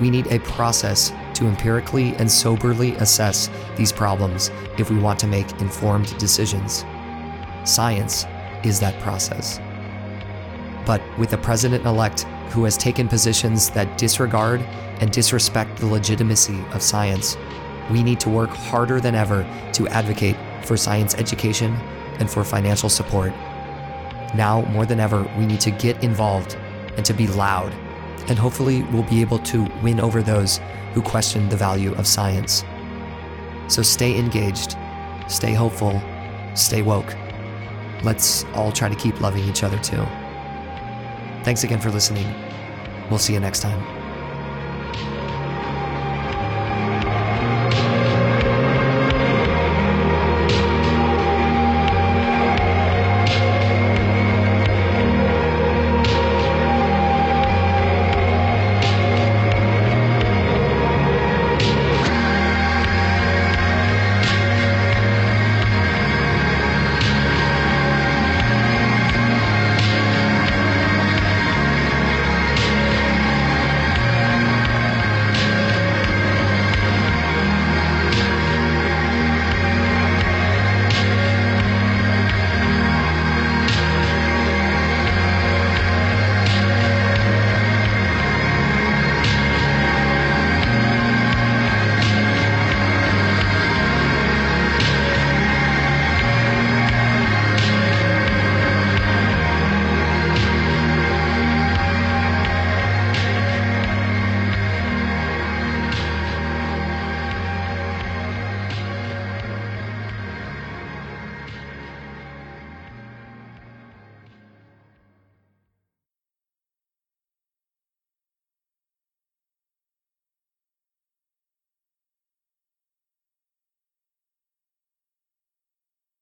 [0.00, 5.26] We need a process to empirically and soberly assess these problems if we want to
[5.26, 6.84] make informed decisions.
[7.64, 8.26] Science
[8.64, 9.58] is that process.
[10.84, 14.60] But with a president elect who has taken positions that disregard
[15.00, 17.36] and disrespect the legitimacy of science,
[17.90, 21.72] we need to work harder than ever to advocate for science education
[22.18, 23.32] and for financial support.
[24.34, 26.56] Now, more than ever, we need to get involved
[26.96, 27.72] and to be loud,
[28.28, 30.60] and hopefully, we'll be able to win over those
[30.94, 32.64] who question the value of science.
[33.68, 34.76] So stay engaged,
[35.28, 36.02] stay hopeful,
[36.54, 37.14] stay woke.
[38.02, 40.04] Let's all try to keep loving each other too.
[41.44, 42.26] Thanks again for listening.
[43.10, 43.95] We'll see you next time.